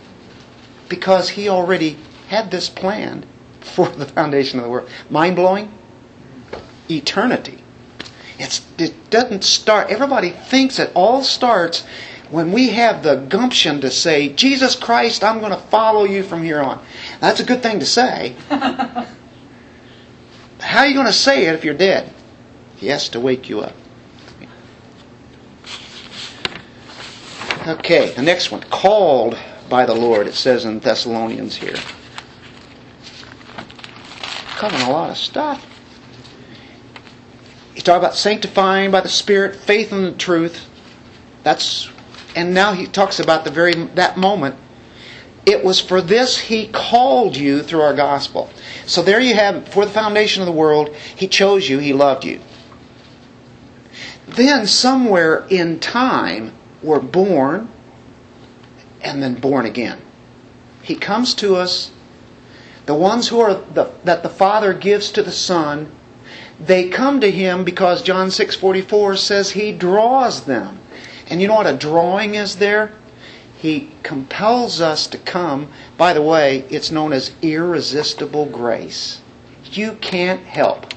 [0.88, 1.96] Because He already
[2.26, 3.26] had this planned
[3.60, 4.88] for the foundation of the world.
[5.08, 5.72] Mind blowing?
[6.90, 7.62] Eternity.
[8.40, 11.84] It's, it doesn't start, everybody thinks it all starts
[12.30, 16.42] when we have the gumption to say, Jesus Christ, I'm going to follow you from
[16.42, 16.84] here on.
[17.20, 18.36] That's a good thing to say.
[20.60, 22.12] How are you going to say it if you're dead?
[22.76, 23.74] He has to wake you up.
[27.66, 28.62] Okay, the next one.
[28.62, 29.38] Called
[29.68, 31.76] by the Lord, it says in Thessalonians here.
[34.56, 35.66] Covering a lot of stuff.
[37.74, 40.66] He talked about sanctifying by the Spirit, faith in the truth.
[41.42, 41.90] That's
[42.36, 44.56] and now he talks about the very that moment.
[45.46, 48.50] It was for this he called you through our gospel.
[48.86, 49.68] So there you have it.
[49.68, 52.40] for the foundation of the world, he chose you, he loved you.
[54.26, 57.68] Then somewhere in time we're born
[59.02, 60.00] and then born again.
[60.82, 61.90] He comes to us
[62.86, 65.90] the ones who are the, that the Father gives to the Son,
[66.60, 70.78] they come to him because John 6:44 says he draws them.
[71.28, 72.92] And you know what a drawing is there?
[73.64, 75.70] He compels us to come.
[75.96, 79.22] By the way, it's known as irresistible grace.
[79.72, 80.92] You can't help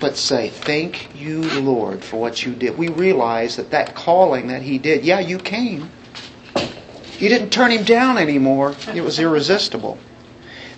[0.00, 2.78] but say, Thank you, Lord, for what you did.
[2.78, 5.90] We realize that that calling that He did, yeah, you came.
[6.56, 8.74] You didn't turn him down anymore.
[8.94, 9.98] It was irresistible.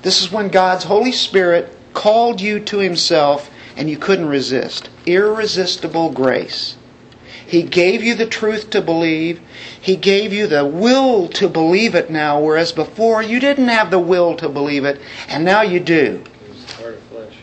[0.03, 4.91] This is when God's Holy Spirit called you to himself and you couldn't resist.
[5.07, 6.77] Irresistible grace.
[7.53, 9.39] He gave you the truth to believe.
[9.79, 13.99] He gave you the will to believe it now, whereas before you didn't have the
[13.99, 14.99] will to believe it,
[15.29, 16.25] and now you do.
[16.25, 17.35] The heart of flesh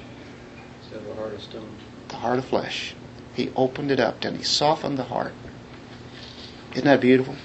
[0.81, 1.69] instead of a heart of stone.
[2.07, 2.95] The heart of flesh.
[3.35, 5.35] He opened it up and he softened the heart.
[6.71, 7.35] Isn't that beautiful?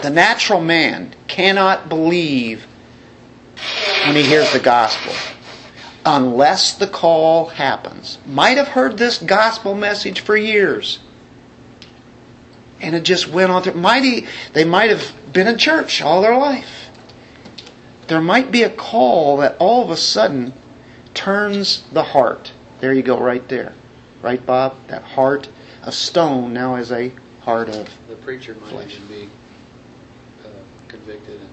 [0.00, 2.66] The natural man cannot believe
[4.06, 5.12] when he hears the gospel
[6.06, 8.16] unless the call happens.
[8.24, 11.00] Might have heard this gospel message for years.
[12.80, 13.74] And it just went on through.
[13.74, 16.88] Might he, they might have been in church all their life.
[18.08, 20.52] There might be a call that all of a sudden
[21.14, 22.52] turns the heart.
[22.80, 23.74] There you go, right there.
[24.22, 24.76] Right, Bob?
[24.88, 25.48] That heart
[25.82, 28.96] of stone now is a heart of The preacher might Flesh.
[28.96, 29.28] even be
[30.44, 30.48] uh,
[30.88, 31.40] convicted.
[31.40, 31.50] And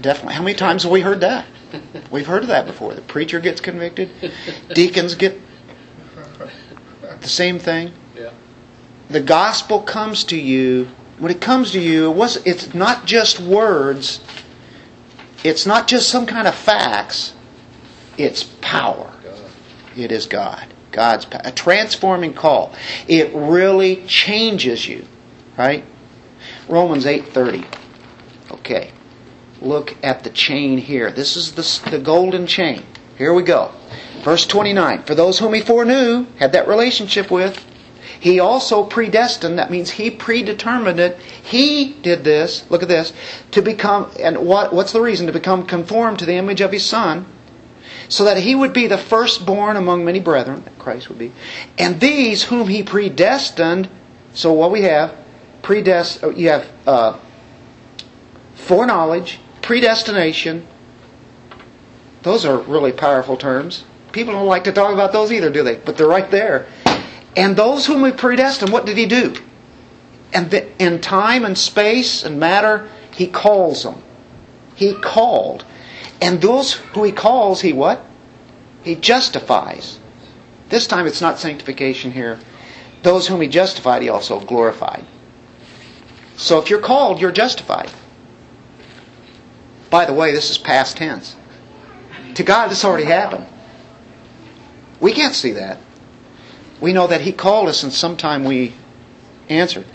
[0.00, 0.34] Definitely.
[0.34, 1.46] How many times have we heard that?
[2.10, 2.94] We've heard of that before.
[2.94, 4.10] The preacher gets convicted,
[4.74, 5.38] deacons get
[7.20, 7.92] the same thing.
[8.16, 8.30] yeah,
[9.08, 10.88] The gospel comes to you.
[11.18, 14.20] When it comes to you, it was, it's not just words.
[15.44, 17.34] It's not just some kind of facts.
[18.16, 19.12] It's power.
[19.96, 20.66] It is God.
[20.90, 21.42] God's power.
[21.44, 22.74] A transforming call.
[23.08, 25.06] It really changes you,
[25.56, 25.84] right?
[26.68, 27.64] Romans 8:30.
[28.50, 28.90] Okay.
[29.60, 31.10] Look at the chain here.
[31.10, 32.82] This is the, the golden chain.
[33.16, 33.70] Here we go.
[34.22, 35.04] Verse 29.
[35.04, 37.64] For those whom he foreknew, had that relationship with,
[38.22, 39.58] he also predestined.
[39.58, 41.18] That means he predetermined it.
[41.18, 42.64] He did this.
[42.70, 43.12] Look at this.
[43.50, 45.26] To become, and what, what's the reason?
[45.26, 47.26] To become conformed to the image of his son
[48.08, 51.32] so that he would be the firstborn among many brethren, that Christ would be.
[51.76, 53.88] And these whom he predestined,
[54.32, 55.16] so what we have,
[55.62, 57.18] predest, you have uh,
[58.54, 60.68] foreknowledge, predestination.
[62.22, 63.82] Those are really powerful terms.
[64.12, 65.74] People don't like to talk about those either, do they?
[65.74, 66.68] But they're right there.
[67.36, 69.34] And those whom he predestined, what did he do?
[70.32, 74.02] And the, in time and space and matter, he calls them.
[74.74, 75.64] He called.
[76.20, 78.04] And those who he calls, he what?
[78.82, 79.98] He justifies.
[80.68, 82.38] This time it's not sanctification here.
[83.02, 85.04] Those whom he justified, he also glorified.
[86.36, 87.90] So if you're called, you're justified.
[89.90, 91.36] By the way, this is past tense.
[92.34, 93.46] To God, this already happened.
[95.00, 95.78] We can't see that.
[96.82, 98.74] We know that he called us and sometime we
[99.48, 99.86] answered.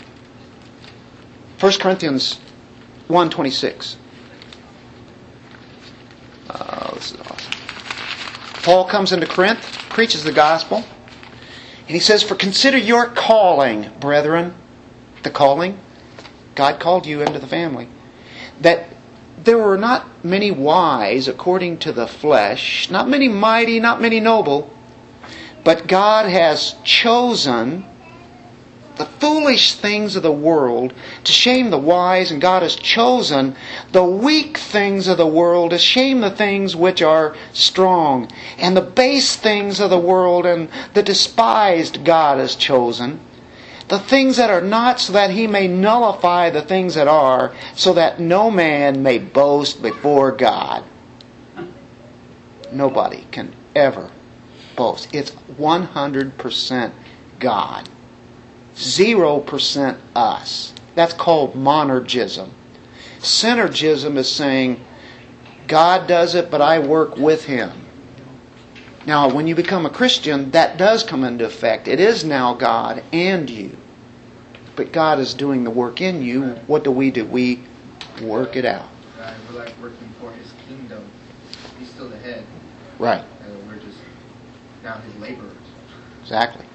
[1.60, 2.40] 1 Corinthians
[3.10, 3.96] 1.26.
[6.48, 7.52] Oh, uh, this is awesome.
[8.62, 14.54] Paul comes into Corinth, preaches the gospel, and he says, For consider your calling, brethren.
[15.24, 15.78] The calling.
[16.54, 17.86] God called you into the family.
[18.62, 18.88] That
[19.36, 24.72] there were not many wise according to the flesh, not many mighty, not many noble,
[25.68, 27.84] but God has chosen
[28.96, 30.94] the foolish things of the world
[31.24, 33.54] to shame the wise, and God has chosen
[33.92, 38.80] the weak things of the world to shame the things which are strong, and the
[38.80, 43.20] base things of the world and the despised God has chosen.
[43.88, 47.92] The things that are not, so that he may nullify the things that are, so
[47.92, 50.82] that no man may boast before God.
[52.72, 54.10] Nobody can ever
[55.12, 56.92] It's 100%
[57.40, 57.88] God.
[58.74, 60.74] 0% us.
[60.94, 62.50] That's called monergism.
[63.18, 64.84] Synergism is saying,
[65.66, 67.86] God does it, but I work with Him.
[69.04, 71.88] Now, when you become a Christian, that does come into effect.
[71.88, 73.76] It is now God and you.
[74.76, 76.50] But God is doing the work in you.
[76.68, 77.24] What do we do?
[77.24, 77.62] We
[78.22, 78.88] work it out.
[79.20, 81.04] Uh, we're like working for his kingdom.
[81.78, 82.44] He's still the head,
[82.98, 83.24] Right.
[84.96, 85.56] And we're just now his laborers.
[86.22, 86.66] Exactly.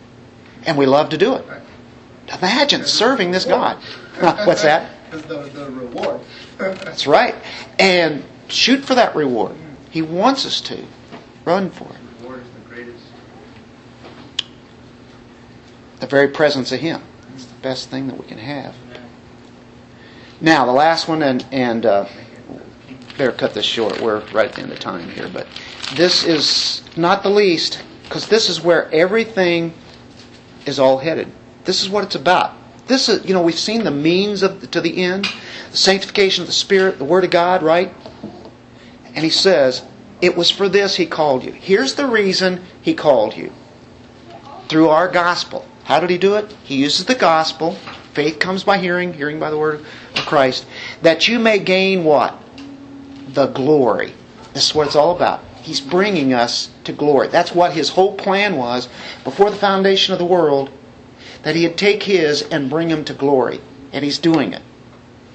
[0.65, 1.45] And we love to do it.
[1.47, 1.61] Right.
[2.39, 3.77] Imagine serving this God.
[4.19, 4.91] What's that?
[5.13, 6.21] The, the reward.
[6.57, 7.35] That's right.
[7.77, 9.55] And shoot for that reward.
[9.91, 10.83] He wants us to.
[11.45, 11.97] Run for it.
[12.17, 13.03] The reward is the greatest.
[15.99, 17.03] The very presence of Him.
[17.35, 18.75] It's the best thing that we can have.
[20.41, 22.07] Now, the last one, and, and uh,
[23.17, 24.01] better cut this short.
[24.01, 25.29] We're right at the end of time here.
[25.31, 25.47] But
[25.95, 29.73] this is not the least, because this is where everything
[30.65, 31.31] is all headed.
[31.65, 32.53] This is what it's about.
[32.87, 35.27] This is, you know, we've seen the means of to the end,
[35.71, 37.93] the sanctification of the Spirit, the Word of God, right?
[39.15, 39.83] And he says,
[40.21, 41.51] it was for this he called you.
[41.51, 43.53] Here's the reason he called you.
[44.67, 45.65] Through our gospel.
[45.83, 46.51] How did he do it?
[46.63, 47.73] He uses the gospel.
[48.13, 49.81] Faith comes by hearing, hearing by the word
[50.15, 50.65] of Christ.
[51.01, 52.37] that you may gain what?
[53.29, 54.13] The glory.
[54.53, 55.43] This is what it's all about.
[55.63, 57.29] He's bringing us to glory.
[57.29, 58.89] That's what his whole plan was
[59.23, 60.69] before the foundation of the world,
[61.43, 63.61] that he'd take his and bring him to glory.
[63.93, 64.61] And he's doing it.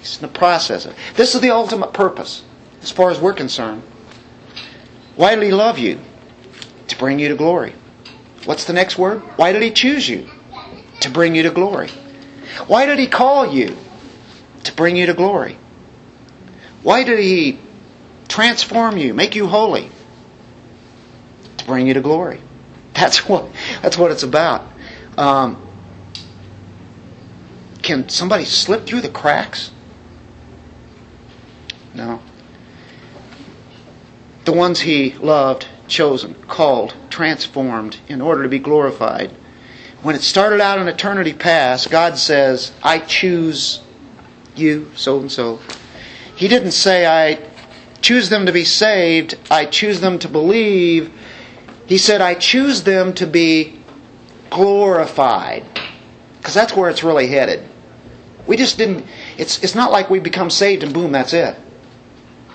[0.01, 0.99] He's in the process of it.
[1.15, 2.45] This is the ultimate purpose,
[2.83, 3.83] as far as we're concerned.
[5.17, 5.99] Why did he love you?
[6.89, 7.75] To bring you to glory.
[8.45, 9.21] What's the next word?
[9.37, 10.29] Why did he choose you?
[11.01, 11.89] To bring you to glory.
[12.67, 13.79] Why did he call you?
[14.65, 15.59] To bring you to glory.
[16.83, 17.59] Why did he
[18.29, 19.91] transform you, make you holy?
[21.69, 22.41] Bring you to glory.
[22.95, 23.49] That's what
[23.83, 24.67] that's what it's about.
[25.19, 25.63] Um,
[27.83, 29.71] can somebody slip through the cracks?
[31.95, 32.21] No.
[34.47, 39.31] The ones he loved, chosen, called, transformed in order to be glorified.
[40.03, 43.83] When it started out in eternity past, God says, I choose
[44.57, 45.61] you, so and so.
[46.35, 47.47] He didn't say, I
[48.01, 51.13] choose them to be saved, I choose them to believe.
[51.89, 53.81] He said, I choose them to be
[54.51, 55.65] glorified.
[56.37, 57.67] Because that's where it's really headed.
[58.47, 59.07] We just didn't,
[59.39, 61.57] it's, it's not like we become saved and boom, that's it.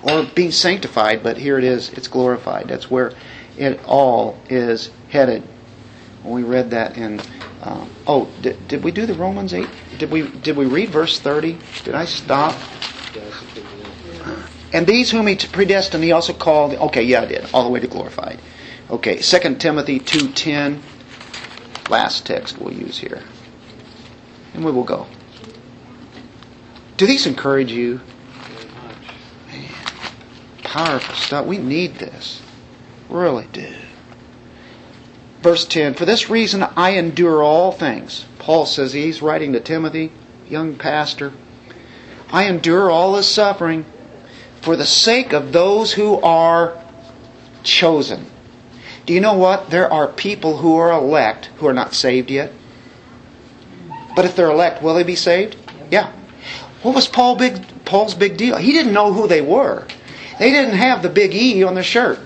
[0.04, 2.68] Or being sanctified, but here it is, it's glorified.
[2.68, 3.14] That's where
[3.58, 5.44] it all is headed.
[6.24, 7.20] We read that in,
[7.64, 9.68] um, oh, did, did we do the Romans 8?
[9.98, 11.58] Did we, did we read verse 30?
[11.84, 12.56] Did I stop?
[14.74, 16.74] And these whom he predestined, he also called.
[16.74, 17.48] Okay, yeah, I did.
[17.54, 18.40] All the way to glorified.
[18.94, 20.80] Okay, 2 Timothy 2.10.
[21.89, 23.24] Last text we'll use here.
[24.54, 25.08] And we will go.
[26.98, 28.02] Do these encourage you?
[29.50, 29.72] Much.
[30.64, 31.48] Powerful stuff.
[31.48, 32.39] We need this.
[33.10, 33.74] Really do.
[35.41, 38.26] Verse 10 For this reason I endure all things.
[38.38, 40.12] Paul says he's writing to Timothy,
[40.48, 41.34] young pastor.
[42.30, 43.86] I endure all this suffering
[44.62, 46.80] for the sake of those who are
[47.64, 48.28] chosen.
[49.06, 49.70] Do you know what?
[49.70, 52.51] There are people who are elect who are not saved yet.
[54.16, 55.58] But if they're elect, will they be saved?
[55.91, 56.12] Yeah.
[56.84, 58.58] What was Paul big, Paul's big deal?
[58.58, 59.88] He didn't know who they were.
[60.39, 62.20] They didn't have the big E on their shirt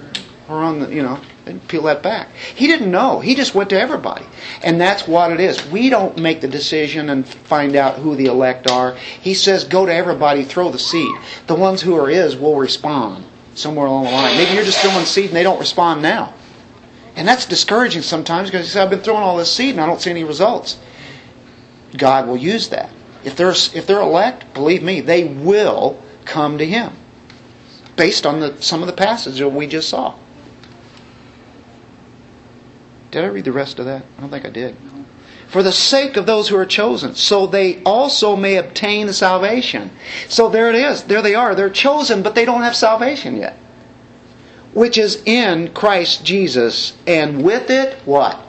[0.49, 2.29] or on the, you know, and peel that back.
[2.33, 3.19] He didn't know.
[3.19, 4.25] He just went to everybody.
[4.63, 5.65] And that's what it is.
[5.67, 8.95] We don't make the decision and find out who the elect are.
[8.95, 11.15] He says, go to everybody, throw the seed.
[11.47, 13.25] The ones who are is will respond
[13.55, 14.37] somewhere along the line.
[14.37, 16.33] Maybe you're just throwing seed and they don't respond now.
[17.17, 19.87] And that's discouraging sometimes because you say, I've been throwing all this seed and I
[19.87, 20.77] don't see any results.
[21.97, 22.91] God will use that.
[23.23, 26.93] If they're, if they're elect, believe me, they will come to Him.
[27.95, 30.13] Based on the, some of the passages that we just saw.
[33.09, 34.05] Did I read the rest of that?
[34.17, 34.77] I don't think I did.
[35.47, 39.89] For the sake of those who are chosen, so they also may obtain the salvation.
[40.27, 41.05] So there it is.
[41.05, 41.55] There they are.
[41.55, 43.57] They're chosen, but they don't have salvation yet.
[44.77, 46.95] Which is in Christ Jesus.
[47.07, 48.39] And with it, what?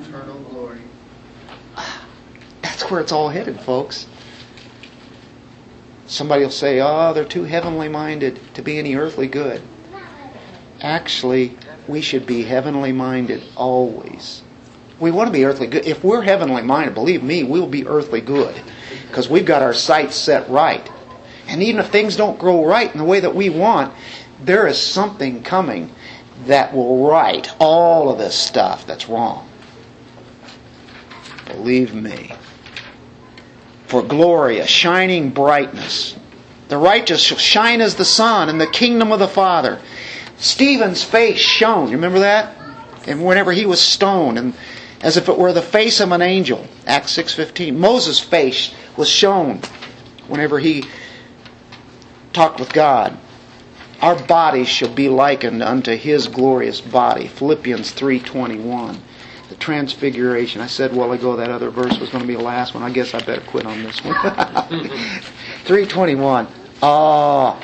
[0.00, 0.80] Eternal glory.
[2.62, 4.06] That's where it's all headed, folks.
[6.06, 9.60] Somebody will say, oh, they're too heavenly minded to be any earthly good.
[10.80, 14.40] Actually, we should be heavenly minded always.
[14.98, 15.84] We want to be earthly good.
[15.84, 18.58] If we're heavenly minded, believe me, we'll be earthly good
[19.06, 20.90] because we've got our sights set right.
[21.46, 23.92] And even if things don't grow right in the way that we want,
[24.44, 25.92] there is something coming
[26.46, 29.48] that will right all of this stuff that's wrong.
[31.46, 32.32] Believe me.
[33.86, 36.16] For glory, a shining brightness.
[36.68, 39.80] The righteous shall shine as the sun in the kingdom of the Father.
[40.38, 41.88] Stephen's face shone.
[41.88, 42.56] You remember that?
[43.06, 44.54] And whenever he was stoned, and
[45.02, 46.66] as if it were the face of an angel.
[46.86, 47.78] Acts six fifteen.
[47.78, 49.60] Moses' face was shown
[50.28, 50.84] whenever he
[52.32, 53.18] talked with God.
[54.02, 57.28] Our bodies shall be likened unto his glorious body.
[57.28, 59.00] Philippians three twenty one.
[59.48, 60.60] The transfiguration.
[60.60, 62.82] I said a while ago that other verse was going to be the last one.
[62.82, 64.14] I guess I better quit on this one.
[65.64, 66.48] 321.
[66.82, 67.62] Ah,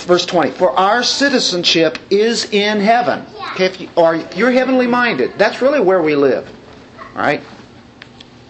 [0.00, 5.38] verse 20 for our citizenship is in heaven okay if you are you're heavenly minded
[5.38, 6.52] that's really where we live
[7.14, 7.42] all right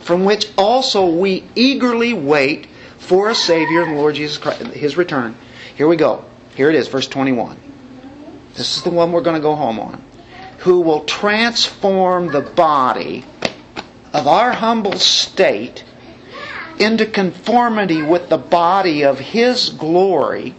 [0.01, 2.67] from which also we eagerly wait
[2.99, 5.37] for a savior the lord jesus christ his return
[5.77, 6.25] here we go
[6.61, 7.59] here it is verse 21
[8.53, 10.05] this is the one we're going to go home on
[10.59, 13.25] who will transform the body
[14.13, 15.85] of our humble state
[16.79, 20.55] into conformity with the body of his glory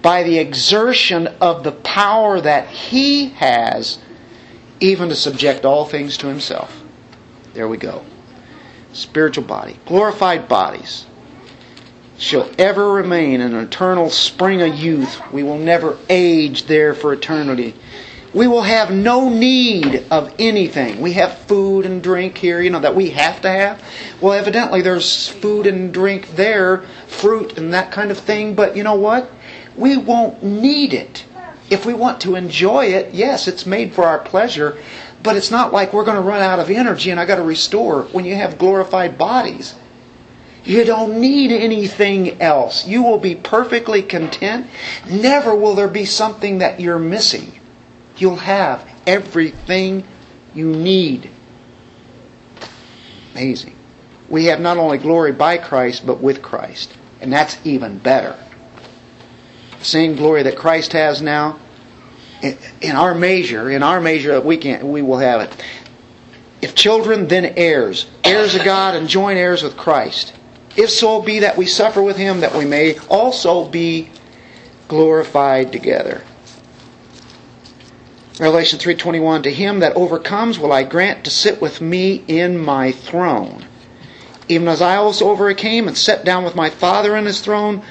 [0.00, 3.98] by the exertion of the power that he has,
[4.80, 6.82] even to subject all things to himself.
[7.54, 8.04] There we go.
[8.94, 11.06] Spiritual body, glorified bodies.
[12.18, 15.20] Shall ever remain an eternal spring of youth.
[15.32, 17.74] We will never age there for eternity.
[18.32, 21.00] We will have no need of anything.
[21.00, 23.82] We have food and drink here, you know, that we have to have.
[24.20, 28.82] Well, evidently there's food and drink there, fruit and that kind of thing, but you
[28.82, 29.30] know what?
[29.76, 31.24] We won't need it.
[31.70, 34.78] If we want to enjoy it, yes, it's made for our pleasure,
[35.22, 37.42] but it's not like we're going to run out of energy and I got to
[37.42, 39.74] restore when you have glorified bodies.
[40.64, 42.86] You don't need anything else.
[42.86, 44.66] You will be perfectly content.
[45.08, 47.52] Never will there be something that you're missing.
[48.16, 50.04] You'll have everything
[50.54, 51.30] you need.
[53.32, 53.76] Amazing.
[54.28, 56.94] We have not only glory by Christ, but with Christ.
[57.20, 58.38] And that's even better.
[59.78, 61.58] The same glory that Christ has now,
[62.42, 65.64] in our measure, in our measure, we can we will have it.
[66.62, 70.32] If children, then heirs, heirs of God, and joint heirs with Christ.
[70.76, 74.10] If so be that we suffer with Him, that we may also be
[74.88, 76.22] glorified together.
[78.40, 82.90] Revelation 3:21 To him that overcomes will I grant to sit with me in my
[82.90, 83.66] throne
[84.48, 87.82] even as I also overcame and sat down with my Father in his throne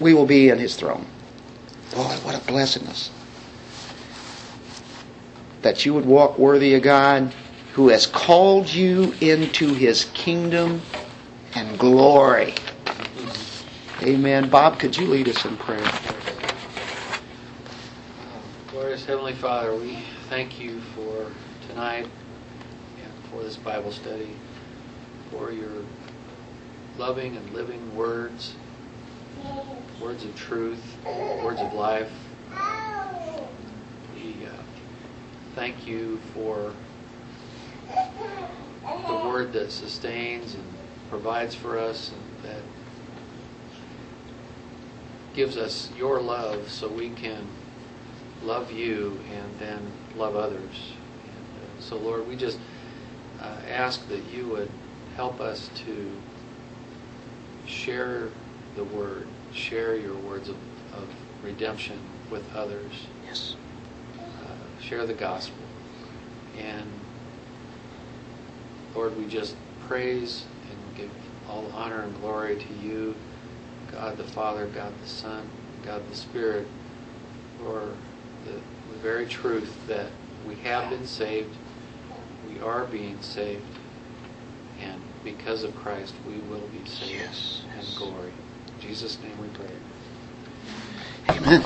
[0.00, 1.06] we will be in his throne
[1.94, 3.10] boy what a blessedness
[5.62, 7.34] that you would walk worthy of God
[7.78, 10.82] who has called you into his kingdom
[11.54, 12.52] and glory.
[14.02, 14.50] Amen.
[14.50, 15.88] Bob could you lead us in prayer?
[18.72, 21.30] Glorious Heavenly Father, we thank you for
[21.68, 22.08] tonight
[23.00, 24.34] and for this Bible study,
[25.30, 25.84] for your
[26.96, 28.56] loving and living words,
[30.00, 30.82] words of truth,
[31.44, 32.10] words of life.
[34.16, 34.50] We uh,
[35.54, 36.72] thank you for
[37.94, 40.64] the word that sustains and
[41.10, 42.62] provides for us and that
[45.34, 47.46] gives us your love so we can
[48.42, 50.92] love you and then love others.
[51.24, 52.58] And uh, so, Lord, we just
[53.40, 54.70] uh, ask that you would
[55.16, 56.10] help us to
[57.66, 58.28] share
[58.76, 60.56] the word, share your words of,
[60.94, 61.08] of
[61.42, 61.98] redemption
[62.30, 63.06] with others.
[63.24, 63.56] yes
[64.18, 65.56] Uh, share the gospel.
[66.58, 66.90] And
[68.94, 69.54] Lord, we just
[69.86, 71.10] praise and give
[71.48, 73.14] all honor and glory to you,
[73.92, 75.48] God the Father, God the Son,
[75.84, 76.66] God the Spirit,
[77.58, 77.88] for
[78.44, 80.06] the, the very truth that
[80.46, 81.54] we have been saved,
[82.52, 83.64] we are being saved,
[84.82, 87.62] and because of Christ, we will be saved Yes.
[87.78, 88.32] in glory.
[88.80, 89.66] In Jesus' name we pray.
[91.36, 91.62] amen